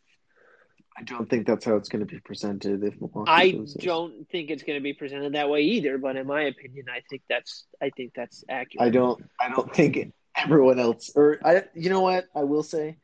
[0.98, 2.82] I don't think that's how it's going to be presented.
[2.82, 5.96] If Milwaukee I don't think it's going to be presented that way either.
[5.96, 8.84] But in my opinion, I think that's I think that's accurate.
[8.84, 12.96] I don't I don't think everyone else or I you know what I will say.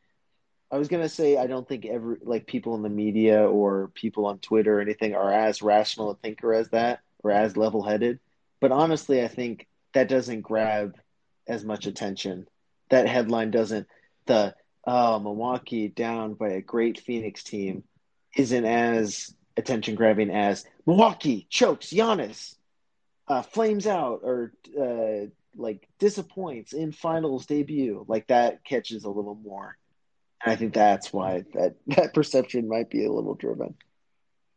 [0.72, 4.26] I was gonna say I don't think every like people in the media or people
[4.26, 8.18] on Twitter or anything are as rational a thinker as that or as level headed.
[8.60, 10.96] But honestly, I think that doesn't grab
[11.46, 12.48] as much attention.
[12.90, 13.86] That headline doesn't.
[14.26, 14.56] The
[14.86, 17.84] oh, Milwaukee down by a great Phoenix team
[18.36, 22.56] isn't as attention grabbing as Milwaukee chokes Giannis,
[23.28, 25.26] uh, flames out, or uh,
[25.56, 28.04] like disappoints in finals debut.
[28.08, 29.76] Like that catches a little more.
[30.44, 33.74] And I think that's why that, that perception might be a little driven.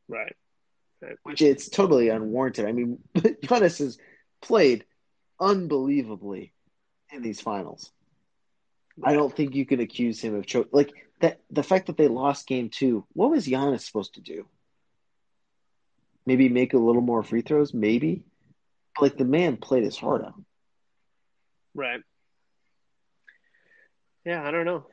[0.08, 0.36] Right.
[1.02, 1.18] right.
[1.24, 2.66] Which it's totally unwarranted.
[2.66, 3.98] I mean, Giannis has
[4.42, 4.86] played
[5.40, 6.54] unbelievably
[7.12, 7.92] in these finals.
[9.04, 10.70] I don't think you can accuse him of choke.
[10.72, 14.48] Like that the fact that they lost game two, what was Giannis supposed to do?
[16.26, 18.24] Maybe make a little more free throws, maybe.
[19.00, 20.34] Like the man played his heart out.
[21.74, 22.02] Right.
[24.26, 24.86] Yeah, I don't know.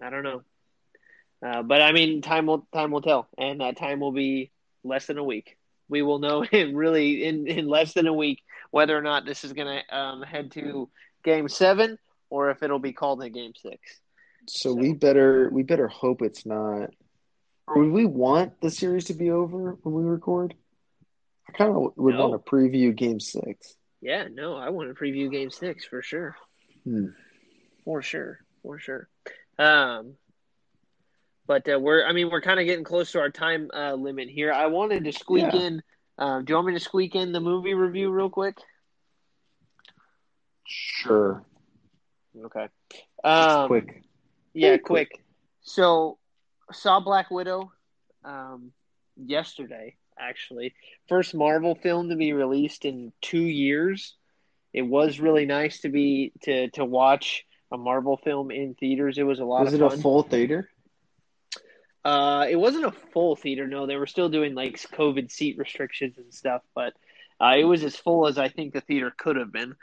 [0.00, 0.42] I don't know.
[1.44, 4.50] Uh, but I mean, time will time will tell, and that time will be
[4.84, 5.56] less than a week.
[5.88, 9.42] We will know in really in, in less than a week whether or not this
[9.42, 10.90] is going to um, head to
[11.24, 11.98] Game Seven
[12.30, 14.00] or if it'll be called a Game Six.
[14.48, 16.90] So, so we better we better hope it's not.
[17.66, 20.54] Or would we want the series to be over when we record?
[21.48, 22.28] I kind of would no.
[22.28, 23.74] want to preview Game Six.
[24.00, 26.36] Yeah, no, I want to preview Game Six for sure.
[26.84, 27.08] Hmm.
[27.84, 29.08] For sure, for sure.
[29.58, 30.14] Um,
[31.46, 34.28] but uh, we're, I mean, we're kind of getting close to our time uh, limit
[34.28, 34.52] here.
[34.52, 35.60] I wanted to squeak yeah.
[35.60, 35.82] in.
[36.16, 38.56] Uh, do you want me to squeak in the movie review real quick?
[40.66, 41.44] Sure.
[42.38, 42.68] Okay.
[43.24, 44.02] Um, quick.
[44.54, 45.10] Yeah, quick.
[45.10, 45.24] quick.
[45.62, 46.18] So,
[46.72, 47.72] saw Black Widow
[48.24, 48.72] um,
[49.16, 49.96] yesterday.
[50.18, 50.74] Actually,
[51.08, 54.14] first Marvel film to be released in two years.
[54.72, 59.16] It was really nice to be to to watch a Marvel film in theaters.
[59.16, 59.64] It was a lot.
[59.64, 60.68] Was it a full theater?
[62.04, 63.66] Uh, it wasn't a full theater.
[63.66, 66.94] No, they were still doing like COVID seat restrictions and stuff, but
[67.40, 69.74] uh, it was as full as I think the theater could have been.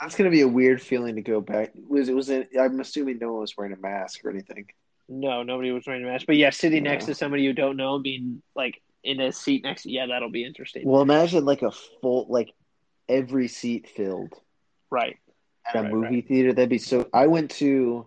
[0.00, 1.72] That's gonna be a weird feeling to go back.
[1.88, 2.28] Was it was?
[2.30, 4.66] It, I'm assuming no one was wearing a mask or anything.
[5.08, 6.26] No, nobody was wearing a mask.
[6.26, 6.92] But yeah, sitting yeah.
[6.92, 10.30] next to somebody you don't know, being like in a seat next to yeah, that'll
[10.30, 10.82] be interesting.
[10.86, 11.70] Well, imagine like a
[12.00, 12.50] full like
[13.08, 14.32] every seat filled.
[14.90, 15.16] Right.
[15.66, 16.28] At a movie right.
[16.28, 17.08] theater, that'd be so.
[17.12, 18.06] I went to.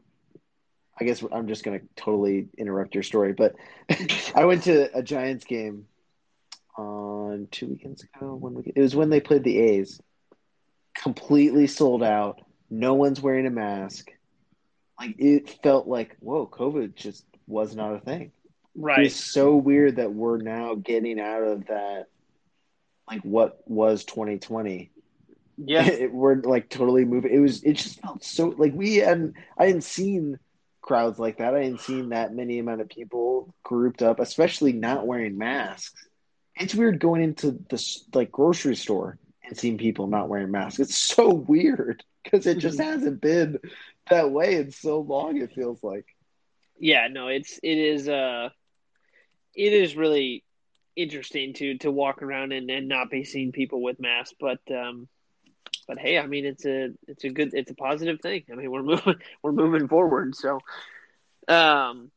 [1.00, 3.56] I guess I'm just gonna totally interrupt your story, but
[4.36, 5.86] I went to a Giants game
[6.78, 8.36] on two weekends ago.
[8.36, 10.00] When we, it was when they played the A's,
[11.02, 12.41] completely sold out.
[12.70, 14.10] No one's wearing a mask.
[15.00, 18.32] Like it felt like whoa, COVID just was not a thing.
[18.76, 19.06] Right.
[19.06, 22.08] It's so weird that we're now getting out of that,
[23.10, 24.91] like what was 2020.
[25.58, 27.34] Yeah, it, we're like totally moving.
[27.34, 27.64] It was.
[27.64, 29.36] It just felt so like we hadn't.
[29.58, 30.39] I hadn't seen
[30.82, 31.54] crowds like that.
[31.54, 36.08] I hadn't seen that many amount of people grouped up, especially not wearing masks.
[36.56, 40.80] It's weird going into the like grocery store and seeing people not wearing masks.
[40.80, 43.60] It's so weird because it just hasn't been
[44.10, 45.38] that way in so long.
[45.38, 46.06] It feels like.
[46.80, 48.50] Yeah, no, it's it is uh,
[49.56, 50.43] it is really
[50.95, 55.08] interesting to to walk around and, and not be seeing people with masks, but um,
[55.88, 58.43] but hey, I mean it's a it's a good it's a positive thing.
[58.52, 60.36] I mean we're moving we're moving forward.
[60.36, 60.60] So,
[61.48, 62.12] um,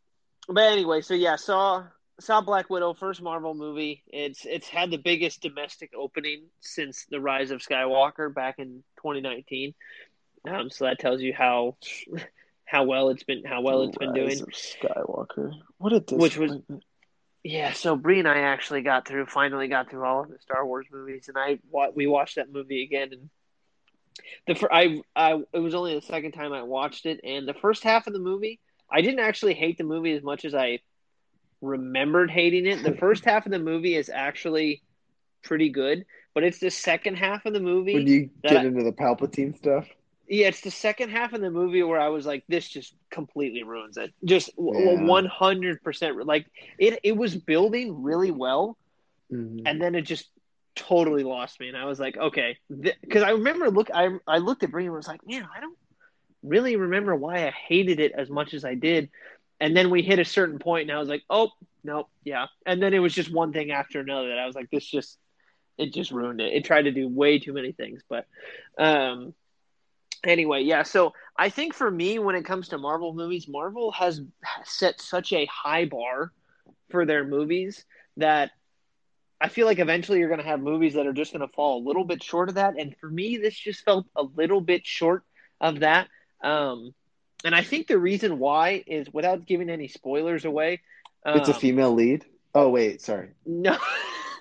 [0.49, 1.85] but anyway, so yeah, saw
[2.21, 4.03] saw Black Widow, first Marvel movie.
[4.09, 9.75] It's it's had the biggest domestic opening since the Rise of Skywalker back in 2019.
[10.49, 11.77] Um, so that tells you how
[12.65, 14.39] how well it's been how well it's been doing.
[14.39, 16.53] Skywalker, what a which was
[17.43, 17.73] yeah.
[17.73, 20.87] So Bree and I actually got through, finally got through all of the Star Wars
[20.93, 21.59] movies, and I
[21.95, 23.31] we watched that movie again and.
[24.47, 27.85] The I I it was only the second time I watched it, and the first
[27.85, 28.61] half of the movie,
[28.91, 30.81] I didn't actually hate the movie as much as I
[31.61, 32.83] remembered hating it.
[32.83, 34.83] The first half of the movie is actually
[35.43, 36.05] pretty good,
[36.35, 37.95] but it's the second half of the movie.
[37.95, 39.89] When you get I, into the Palpatine stuff?
[40.29, 43.65] Yeah, it's the second half of the movie where I was like, this just completely
[43.65, 44.13] ruins it.
[44.25, 46.25] Just one hundred percent.
[46.25, 46.47] Like
[46.79, 48.77] it, it was building really well,
[49.33, 49.67] mm-hmm.
[49.67, 50.29] and then it just
[50.77, 51.69] totally lost me.
[51.69, 54.95] And I was like, okay, because I remember look, I I looked at Brie and
[54.95, 55.77] was like, man, I don't
[56.43, 59.11] really remember why I hated it as much as I did.
[59.61, 61.51] And then we hit a certain point, and I was like, "Oh,
[61.85, 64.71] no, yeah." And then it was just one thing after another that I was like,
[64.71, 65.19] "This just,
[65.79, 68.27] it just ruined it." It tried to do way too many things, but,
[68.79, 69.35] um,
[70.25, 70.83] anyway, yeah.
[70.83, 74.23] So I think for me, when it comes to Marvel movies, Marvel has
[74.65, 76.33] set such a high bar
[76.91, 77.85] for their movies
[78.17, 78.51] that
[79.41, 81.79] I feel like eventually you're going to have movies that are just going to fall
[81.79, 82.75] a little bit short of that.
[82.79, 85.23] And for me, this just felt a little bit short
[85.61, 86.09] of that.
[86.43, 86.95] Um,
[87.45, 90.81] and I think the reason why is without giving any spoilers away.
[91.25, 92.25] Um, it's a um, female lead.
[92.55, 93.31] Oh wait, sorry.
[93.47, 93.73] No.
[93.73, 93.79] no.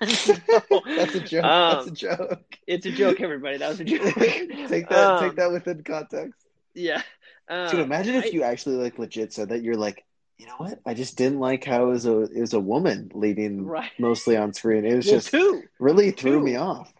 [0.00, 1.44] That's a joke.
[1.44, 2.58] Um, That's a joke.
[2.66, 3.58] It's a joke, everybody.
[3.58, 4.14] That was a joke.
[4.14, 4.92] take that.
[4.92, 6.40] Um, take that within context.
[6.74, 7.02] Yeah.
[7.50, 9.62] Um, Dude, imagine if I, you actually like legit said that.
[9.62, 10.04] You're like,
[10.38, 10.80] you know what?
[10.86, 13.90] I just didn't like how it was a it was a woman leading right.
[13.98, 14.86] mostly on screen.
[14.86, 15.62] It was well, just two.
[15.78, 16.44] really threw two.
[16.44, 16.90] me off.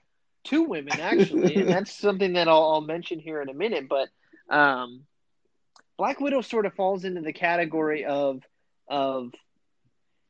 [0.45, 3.89] Two women actually, and that's something that I'll, I'll mention here in a minute.
[3.89, 4.09] But
[4.55, 5.05] um,
[6.01, 8.43] Black Widow sort of falls into the category of
[8.89, 9.35] of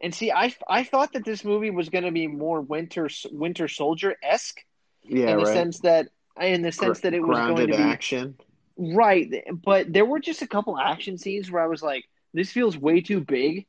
[0.00, 3.68] and see I I thought that this movie was going to be more Winter Winter
[3.68, 4.58] Soldier esque
[5.04, 5.54] yeah, in the right.
[5.54, 6.08] sense that
[6.40, 8.34] in the sense that it was going to be action
[8.76, 12.04] right but there were just a couple action scenes where I was like
[12.34, 13.66] this feels way too big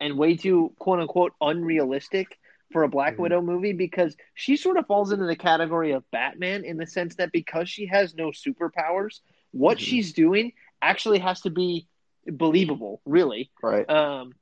[0.00, 2.36] and way too quote unquote unrealistic
[2.72, 3.20] for a Black Mhm.
[3.20, 7.14] Widow movie because she sort of falls into the category of Batman in the sense
[7.14, 9.20] that because she has no superpowers,
[9.52, 9.80] what Mhm.
[9.80, 10.52] she's doing
[10.82, 11.86] actually has to be
[12.26, 13.50] believable, really.
[13.62, 13.88] Right.
[13.88, 14.32] Um,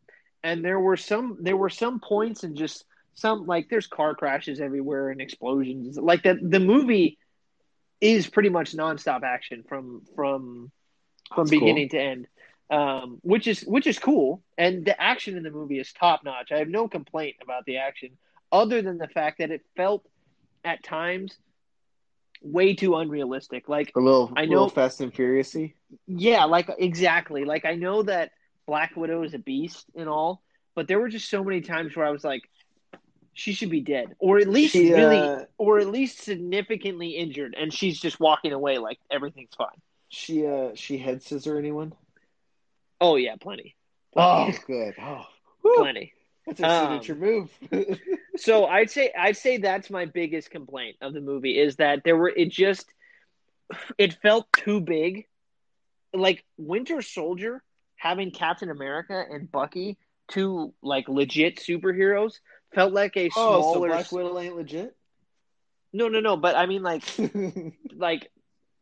[0.43, 2.85] and there were some there were some points and just
[3.15, 6.37] some like there's car crashes everywhere and explosions like that.
[6.43, 7.19] The movie
[8.01, 10.71] is pretty much nonstop action from from
[11.35, 11.61] from That's cool.
[11.61, 12.27] beginning to end,
[12.71, 14.43] um, which is which is cool.
[14.57, 16.53] And the action in the movie is top notch.
[16.53, 18.11] I have no complaint about the action,
[18.53, 20.07] other than the fact that it felt
[20.65, 21.37] at times
[22.43, 23.69] way too unrealistic.
[23.69, 25.75] Like A little, I know- little Fast and Furiousy.
[26.07, 27.45] yeah, like exactly.
[27.45, 28.33] Like I know that
[28.67, 30.43] Black Widow is a beast and all,
[30.75, 32.43] but there were just so many times where I was like,
[33.33, 37.55] she should be dead, or at least She, really, uh, or at least significantly injured,
[37.59, 39.69] and she's just walking away like everything's fine.
[40.09, 41.93] She uh she head scissor anyone?
[43.01, 43.77] Oh yeah, plenty,
[44.17, 44.95] Oh, plenty, good.
[45.03, 45.27] Oh,
[45.63, 45.75] whew.
[45.79, 46.15] plenty.
[46.47, 47.51] That's a Um, signature move.
[48.39, 52.17] So I'd say I'd say that's my biggest complaint of the movie is that there
[52.17, 52.87] were it just
[53.99, 55.27] it felt too big.
[56.13, 57.63] Like Winter Soldier
[57.97, 62.35] having Captain America and Bucky, two like legit superheroes,
[62.75, 63.89] felt like a oh, so smaller.
[63.89, 64.97] Black ain't legit.
[65.93, 66.37] no, no, no.
[66.37, 67.03] But I mean, like,
[67.97, 68.31] like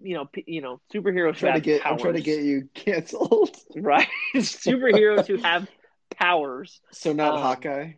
[0.00, 1.82] you know, you know, superheroes trying to get.
[1.82, 3.56] powers, I'm trying to get you canceled.
[3.76, 4.08] right.
[4.34, 5.68] superheroes who have
[6.10, 6.80] powers.
[6.92, 7.94] So not Um, Hawkeye.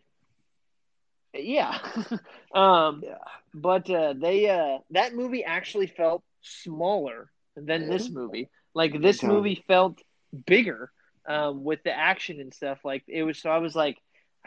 [1.33, 1.77] Yeah.
[2.53, 3.17] um, Yeah.
[3.53, 8.49] but uh, they uh, that movie actually felt smaller than this movie.
[8.73, 9.99] Like this movie felt
[10.45, 10.91] bigger
[11.27, 12.79] um, with the action and stuff.
[12.83, 13.39] Like it was.
[13.39, 13.97] So I was like,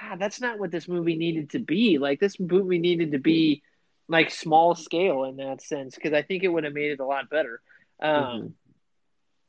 [0.00, 1.98] ah, that's not what this movie needed to be.
[1.98, 3.62] Like this movie needed to be
[4.08, 7.06] like small scale in that sense because I think it would have made it a
[7.06, 7.60] lot better.
[8.02, 8.54] Um, Mhm.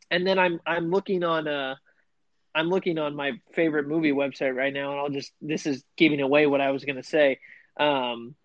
[0.10, 1.76] and then I'm I'm looking on uh
[2.54, 6.22] I'm looking on my favorite movie website right now, and I'll just this is giving
[6.22, 7.40] away what I was going to say.
[7.80, 8.36] Um,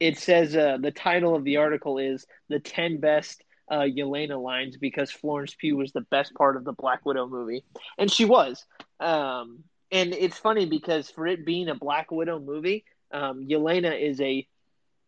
[0.00, 4.76] it says uh, the title of the article is the ten best uh, Yelena lines
[4.76, 7.64] because Florence Pugh was the best part of the Black Widow movie,
[7.98, 8.64] and she was.
[9.00, 14.20] Um, and it's funny because for it being a Black Widow movie, um, Yelena is
[14.20, 14.46] a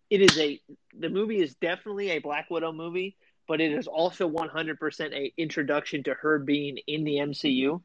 [0.08, 0.60] it is a
[0.98, 6.02] the movie is definitely a Black Widow movie, but it is also 100% a introduction
[6.04, 7.80] to her being in the MCU.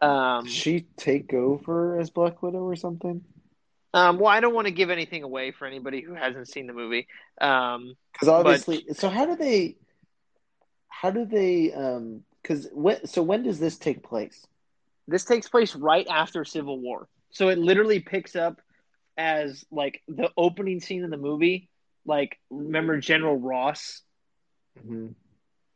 [0.00, 3.22] Um, she take over as Black Widow or something?
[3.92, 6.72] um, well, I don't want to give anything away for anybody who hasn't seen the
[6.72, 7.06] movie.
[7.40, 9.76] Um, Because obviously, so how do they?
[10.88, 11.72] How do they?
[11.72, 13.06] Um, because when?
[13.06, 14.46] So when does this take place?
[15.06, 18.60] this takes place right after Civil War, so it literally picks up
[19.16, 21.68] as like the opening scene of the movie.
[22.06, 24.02] Like, remember General Ross?
[24.78, 25.08] Mm-hmm.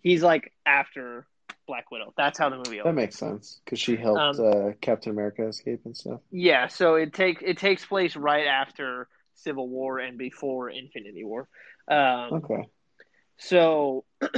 [0.02, 1.26] He's like after
[1.66, 2.14] Black Widow.
[2.16, 5.80] That's how the movie That makes sense because she helped Um, uh, Captain America escape
[5.84, 6.20] and stuff.
[6.30, 11.48] Yeah, so it takes it takes place right after Civil War and before Infinity War.
[11.88, 12.68] Um, Okay.
[13.40, 14.04] So,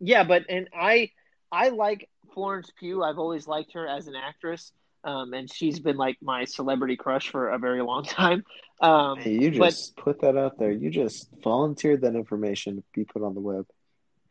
[0.00, 1.10] yeah, but and I
[1.50, 3.02] I like Florence Pugh.
[3.02, 4.72] I've always liked her as an actress,
[5.04, 8.44] um, and she's been like my celebrity crush for a very long time.
[8.82, 10.70] Um, Hey, you but- just put that out there.
[10.70, 13.66] You just volunteered that information to be put on the web.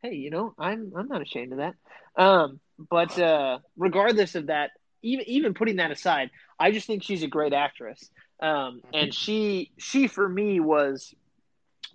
[0.02, 1.76] Hey, you know, I'm I'm not ashamed of that.
[2.16, 4.72] Um, but uh, regardless of that,
[5.02, 8.10] even even putting that aside, I just think she's a great actress.
[8.42, 11.14] Um, and she she for me was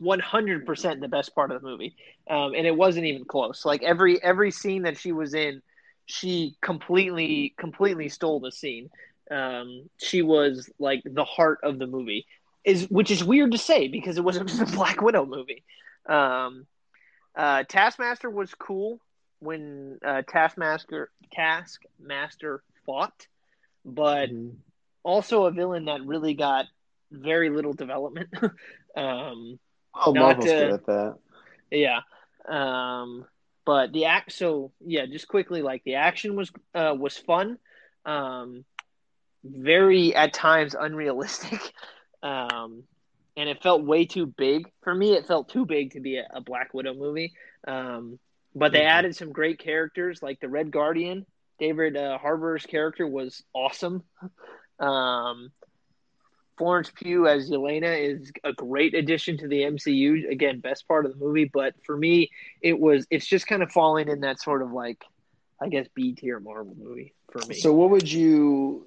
[0.01, 1.95] 100% the best part of the movie.
[2.29, 3.65] Um, and it wasn't even close.
[3.65, 5.63] Like every every scene that she was in,
[6.07, 8.91] she completely completely stole the scene.
[9.31, 12.27] Um, she was like the heart of the movie.
[12.65, 15.65] Is which is weird to say because it was a Black Widow movie.
[16.09, 16.67] Um,
[17.37, 19.01] uh, Taskmaster was cool
[19.41, 23.27] when uh, Taskmaster Taskmaster fought,
[23.85, 24.57] but Mhm.
[25.03, 26.67] also a villain that really got
[27.11, 28.29] very little development.
[28.97, 29.59] um,
[29.95, 31.19] Oh, Marvel's to- good at that.
[31.71, 32.01] yeah.
[32.49, 33.27] Um,
[33.65, 37.59] but the act so yeah, just quickly like the action was uh, was fun.
[38.05, 38.65] Um,
[39.45, 41.73] very at times unrealistic.
[42.25, 42.85] Um,
[43.37, 45.15] and it felt way too big for me.
[45.15, 47.33] It felt too big to be a, a Black Widow movie.
[47.67, 48.19] Um,
[48.55, 48.91] but they Mhm.
[48.91, 51.27] added some great characters like the Red Guardian.
[51.59, 54.03] David uh, Harbour's character was awesome.
[54.79, 55.53] Um,
[56.59, 60.29] Florence Pugh as Yelena is a great addition to the MCU.
[60.31, 61.45] Again, best part of the movie.
[61.53, 62.31] But for me,
[62.61, 65.05] it was it's just kind of falling in that sort of like,
[65.61, 67.55] I guess B tier Marvel movie for me.
[67.57, 68.87] So, what would you?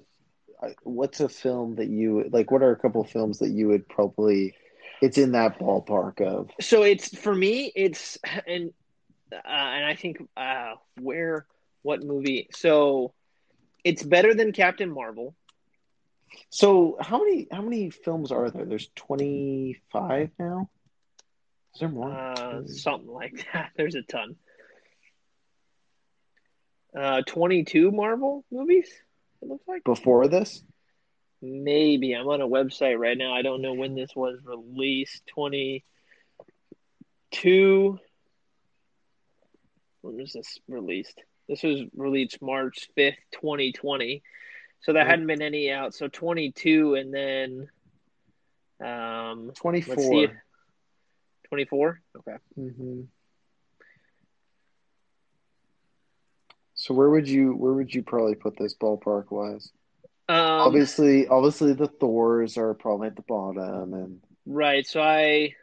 [0.82, 2.50] What's a film that you like?
[2.50, 4.54] What are a couple of films that you would probably?
[5.02, 6.50] It's in that ballpark of.
[6.60, 8.16] so it's for me it's
[8.46, 8.72] and
[9.30, 11.44] uh, and i think uh where
[11.82, 13.12] what movie so
[13.84, 15.34] It's better than Captain Marvel.
[16.50, 18.64] So how many how many films are there?
[18.64, 20.68] There's twenty five now.
[21.74, 22.10] Is there more?
[22.10, 23.70] Uh, something like that.
[23.76, 24.36] There's a ton.
[26.96, 28.88] Uh, 22 Marvel movies.
[29.46, 30.64] It looks like Before this?
[31.40, 33.32] maybe I'm on a website right now.
[33.32, 35.22] I don't know when this was released.
[35.28, 35.84] 22.
[40.02, 41.22] When was this released?
[41.48, 44.22] This was released March 5th, 2020.
[44.80, 45.10] So there Yep.
[45.10, 45.94] hadn't been any out.
[45.94, 47.68] So 22 and then
[48.84, 50.26] um Twenty let's see.
[50.26, 50.42] four.
[51.50, 52.00] 24.
[52.18, 52.36] Okay.
[52.58, 53.02] Mm-hmm.
[56.86, 59.72] So where would you where would you probably put this ballpark wise?
[60.28, 64.86] Um obviously, obviously the Thors are probably at the bottom, and Right.
[64.86, 65.56] So I.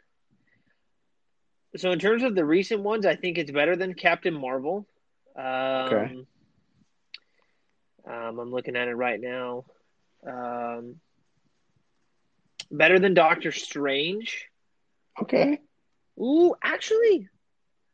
[1.76, 4.86] So in terms of the recent ones, I think it's better than Captain Marvel.
[5.34, 6.26] Um, Okay.
[8.06, 9.64] Um, I'm looking at it right now.
[10.28, 10.96] Um,
[12.70, 14.44] better than Doctor Strange.
[15.22, 15.58] okay,
[16.20, 17.28] Ooh, actually,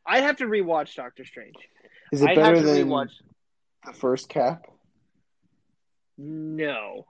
[0.05, 1.55] I'd have to rewatch Doctor Strange.
[2.11, 3.11] Is it I'd better have to than rewatch.
[3.85, 4.65] the first Cap?
[6.17, 7.05] No,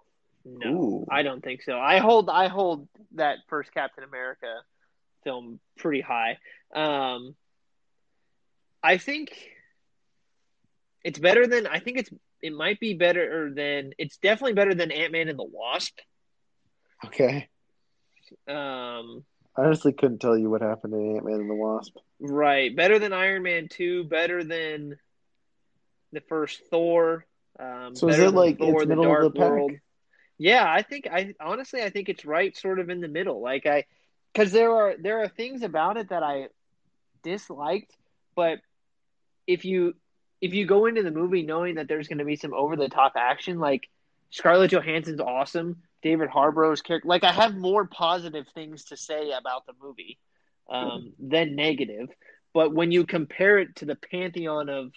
[0.46, 1.06] no, Ooh.
[1.10, 1.78] I don't think so.
[1.80, 4.62] I hold I hold that first Captain America
[5.24, 6.38] film pretty high.
[6.74, 7.36] Um,
[8.82, 9.32] I think
[11.04, 12.10] it's better than I think it's
[12.42, 16.00] it might be better than it's definitely better than Ant Man and the Wasp.
[17.06, 17.48] Okay,
[18.48, 19.26] Um,
[19.58, 21.98] I honestly couldn't tell you what happened to Ant Man and the Wasp.
[22.22, 24.98] Right, better than Iron Man two, better than
[26.14, 27.26] the first Thor.
[27.60, 29.40] Um, So is it like Thor: The middle Dark of the?
[29.40, 29.72] World?
[30.38, 33.42] Yeah, I think I honestly I think it's right sort of in the middle.
[33.42, 33.86] Like I
[34.34, 36.48] cuz there are there are things about it that I
[37.24, 37.96] disliked,
[38.36, 38.60] but
[39.46, 39.96] if you
[40.42, 42.90] if you go into the movie knowing that there's going to be some over the
[42.90, 43.88] top action like
[44.32, 49.68] Scarlett Johansson's awesome, David Harbour's character like I have more positive things to say about
[49.68, 50.18] the movie
[50.72, 52.10] um, than negative.
[52.54, 54.92] But when you compare it to the pantheon of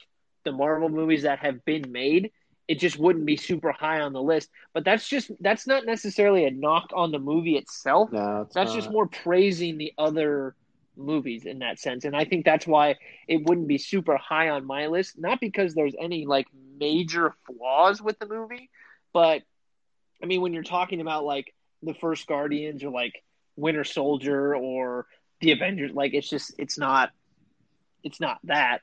[0.44, 2.32] the Marvel movies that have been made,
[2.66, 4.50] it just wouldn't be super high on the list.
[4.72, 8.10] But that's just that's not necessarily a knock on the movie itself.
[8.12, 8.76] No, it's That's not.
[8.76, 10.54] just more praising the other
[10.96, 12.04] movies in that sense.
[12.04, 12.96] And I think that's why
[13.28, 15.18] it wouldn't be super high on my list.
[15.18, 16.46] Not because there's any like
[16.78, 18.70] major flaws with the movie,
[19.12, 19.42] but
[20.22, 21.52] I mean when you're talking about like
[21.82, 23.22] the first Guardians or like
[23.56, 25.06] Winter Soldier or
[25.44, 27.10] the Avengers, like it's just it's not
[28.02, 28.80] it's not that.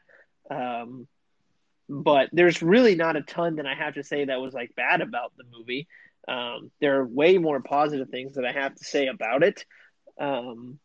[0.49, 1.07] Um
[1.89, 5.01] but there's really not a ton that I have to say that was like bad
[5.01, 5.88] about the movie.
[6.25, 9.65] Um, there are way more positive things that I have to say about it.
[10.17, 10.79] Um,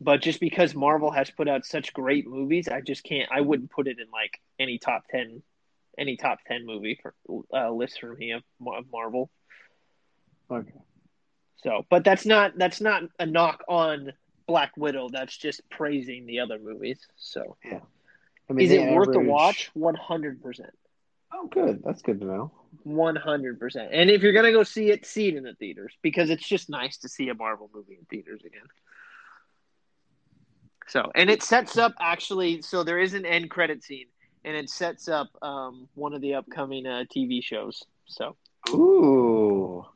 [0.00, 3.30] but just because Marvel has put out such great movies, I just can't.
[3.32, 5.42] I wouldn't put it in like any top ten,
[5.96, 7.14] any top ten movie for
[7.54, 9.30] uh, list for me of, of Marvel.
[10.50, 10.72] Okay.
[11.58, 14.12] So, but that's not that's not a knock on
[14.46, 15.08] Black Widow.
[15.10, 16.98] That's just praising the other movies.
[17.16, 17.56] So,
[18.48, 19.70] I mean, is it worth the watch?
[19.74, 20.72] One hundred percent.
[21.32, 21.82] Oh, good.
[21.84, 22.52] That's good to know.
[22.82, 23.90] One hundred percent.
[23.92, 26.68] And if you're gonna go see it, see it in the theaters because it's just
[26.68, 28.66] nice to see a Marvel movie in theaters again.
[30.86, 32.62] So, and it sets up actually.
[32.62, 34.06] So there is an end credit scene,
[34.44, 37.82] and it sets up um, one of the upcoming uh, TV shows.
[38.06, 38.36] So,
[38.70, 39.86] Ooh,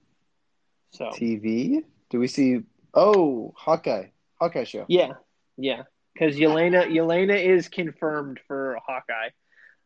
[0.91, 1.85] so TV.
[2.11, 2.61] Do we see?
[2.95, 4.07] Oh, Hawkeye.
[4.40, 4.85] Hawkeye show.
[4.89, 5.12] yeah,
[5.56, 5.82] yeah.
[6.15, 9.31] Because Yelena, Yelena is confirmed for Hawkeye.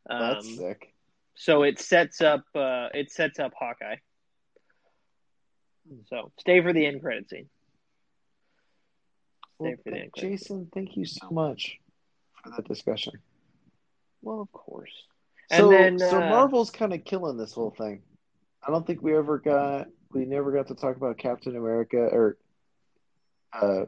[0.09, 0.95] Um, That's sick.
[1.37, 2.45] so it sets up.
[2.55, 3.97] Uh, it sets up Hawkeye.
[6.09, 7.49] So stay for the end credit scene.
[9.59, 11.79] Well, for the end credit Jason, thank you so much
[12.43, 13.15] for that discussion.
[14.23, 14.93] Well, of course.
[15.51, 18.03] So, then, so uh, Marvel's kind of killing this whole thing.
[18.66, 22.39] I don't think we ever got, we never got to talk about Captain America or
[23.53, 23.85] uh,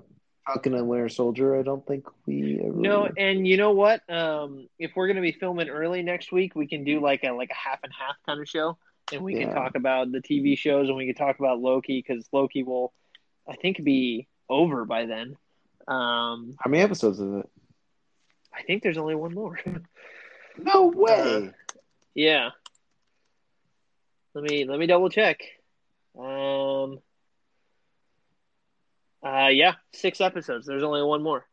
[0.47, 1.59] Falcon and Winter Soldier.
[1.59, 2.73] I don't think we ever.
[2.75, 4.09] No, and you know what?
[4.11, 7.51] Um, if we're gonna be filming early next week, we can do like a like
[7.51, 8.77] a half and half kind of show,
[9.13, 12.29] and we can talk about the TV shows, and we can talk about Loki because
[12.33, 12.93] Loki will,
[13.49, 15.37] I think, be over by then.
[15.89, 17.49] Um, How many episodes is it?
[18.55, 19.59] I think there's only one more.
[20.57, 21.51] No way.
[22.15, 22.51] yeah.
[24.35, 25.41] Let me let me double check.
[26.17, 27.01] Um.
[29.25, 30.67] Uh, yeah, six episodes.
[30.67, 31.47] There's only one more.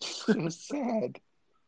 [0.00, 1.18] so sad.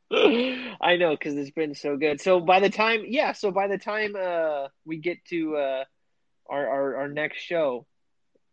[0.13, 2.21] I know because it's been so good.
[2.21, 5.85] So by the time, yeah, so by the time uh, we get to uh,
[6.49, 7.87] our, our our next show,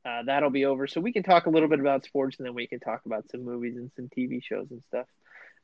[0.03, 0.87] uh, that'll be over.
[0.87, 3.29] So we can talk a little bit about sports, and then we can talk about
[3.29, 5.05] some movies and some TV shows and stuff.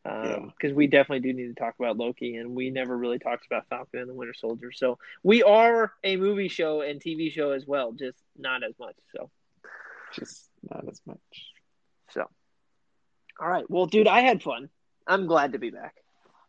[0.03, 3.45] Because um, we definitely do need to talk about Loki, and we never really talked
[3.45, 4.71] about Falcon and the Winter Soldier.
[4.71, 8.95] So we are a movie show and TV show as well, just not as much.
[9.15, 9.29] So
[10.13, 11.17] just not as much.
[12.11, 12.25] So,
[13.39, 13.69] all right.
[13.69, 14.69] Well, dude, I had fun.
[15.05, 15.95] I'm glad to be back.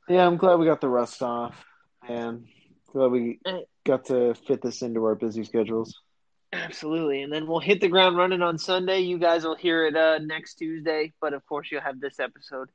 [0.08, 1.64] Yeah, I'm glad we got the rust off,
[2.08, 2.46] and
[2.92, 3.40] glad we
[3.84, 6.00] got to fit this into our busy schedules.
[6.52, 7.22] Absolutely.
[7.22, 9.00] And then we'll hit the ground running on Sunday.
[9.00, 12.70] You guys will hear it uh, next Tuesday, but of course, you'll have this episode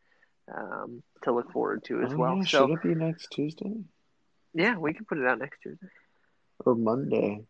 [0.53, 2.37] um, to look forward to as oh, well.
[2.37, 2.43] Yeah.
[2.43, 3.73] So, Should it be next Tuesday?
[4.53, 5.87] Yeah, we can put it out next Tuesday
[6.65, 7.43] or Monday.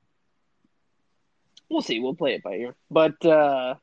[1.69, 1.99] We'll see.
[1.99, 2.76] We'll play it by ear.
[2.89, 3.76] But uh,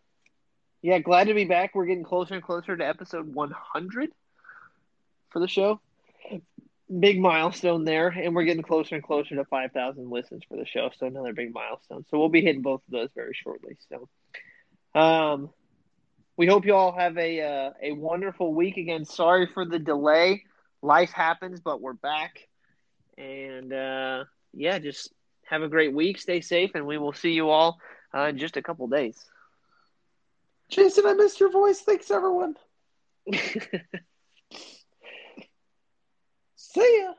[0.83, 1.75] yeah, glad to be back.
[1.75, 4.11] We're getting closer and closer to episode 100
[5.31, 5.81] for the show
[7.01, 10.91] big milestone there, and we're getting closer and closer to 5,000 listens for the show.
[10.99, 12.05] So another big milestone.
[12.11, 13.77] So we'll be hitting both of those very shortly.
[13.89, 15.51] So, um,
[16.37, 18.77] we hope you all have a uh, a wonderful week.
[18.77, 20.45] Again, sorry for the delay.
[20.83, 22.49] Life happens, but we're back,
[23.17, 25.13] and uh, yeah, just
[25.47, 26.19] have a great week.
[26.19, 27.79] Stay safe, and we will see you all
[28.15, 29.17] uh, in just a couple days.
[30.71, 31.81] Jason, I missed your voice.
[31.81, 32.57] Thanks, everyone.
[36.57, 37.13] See ya.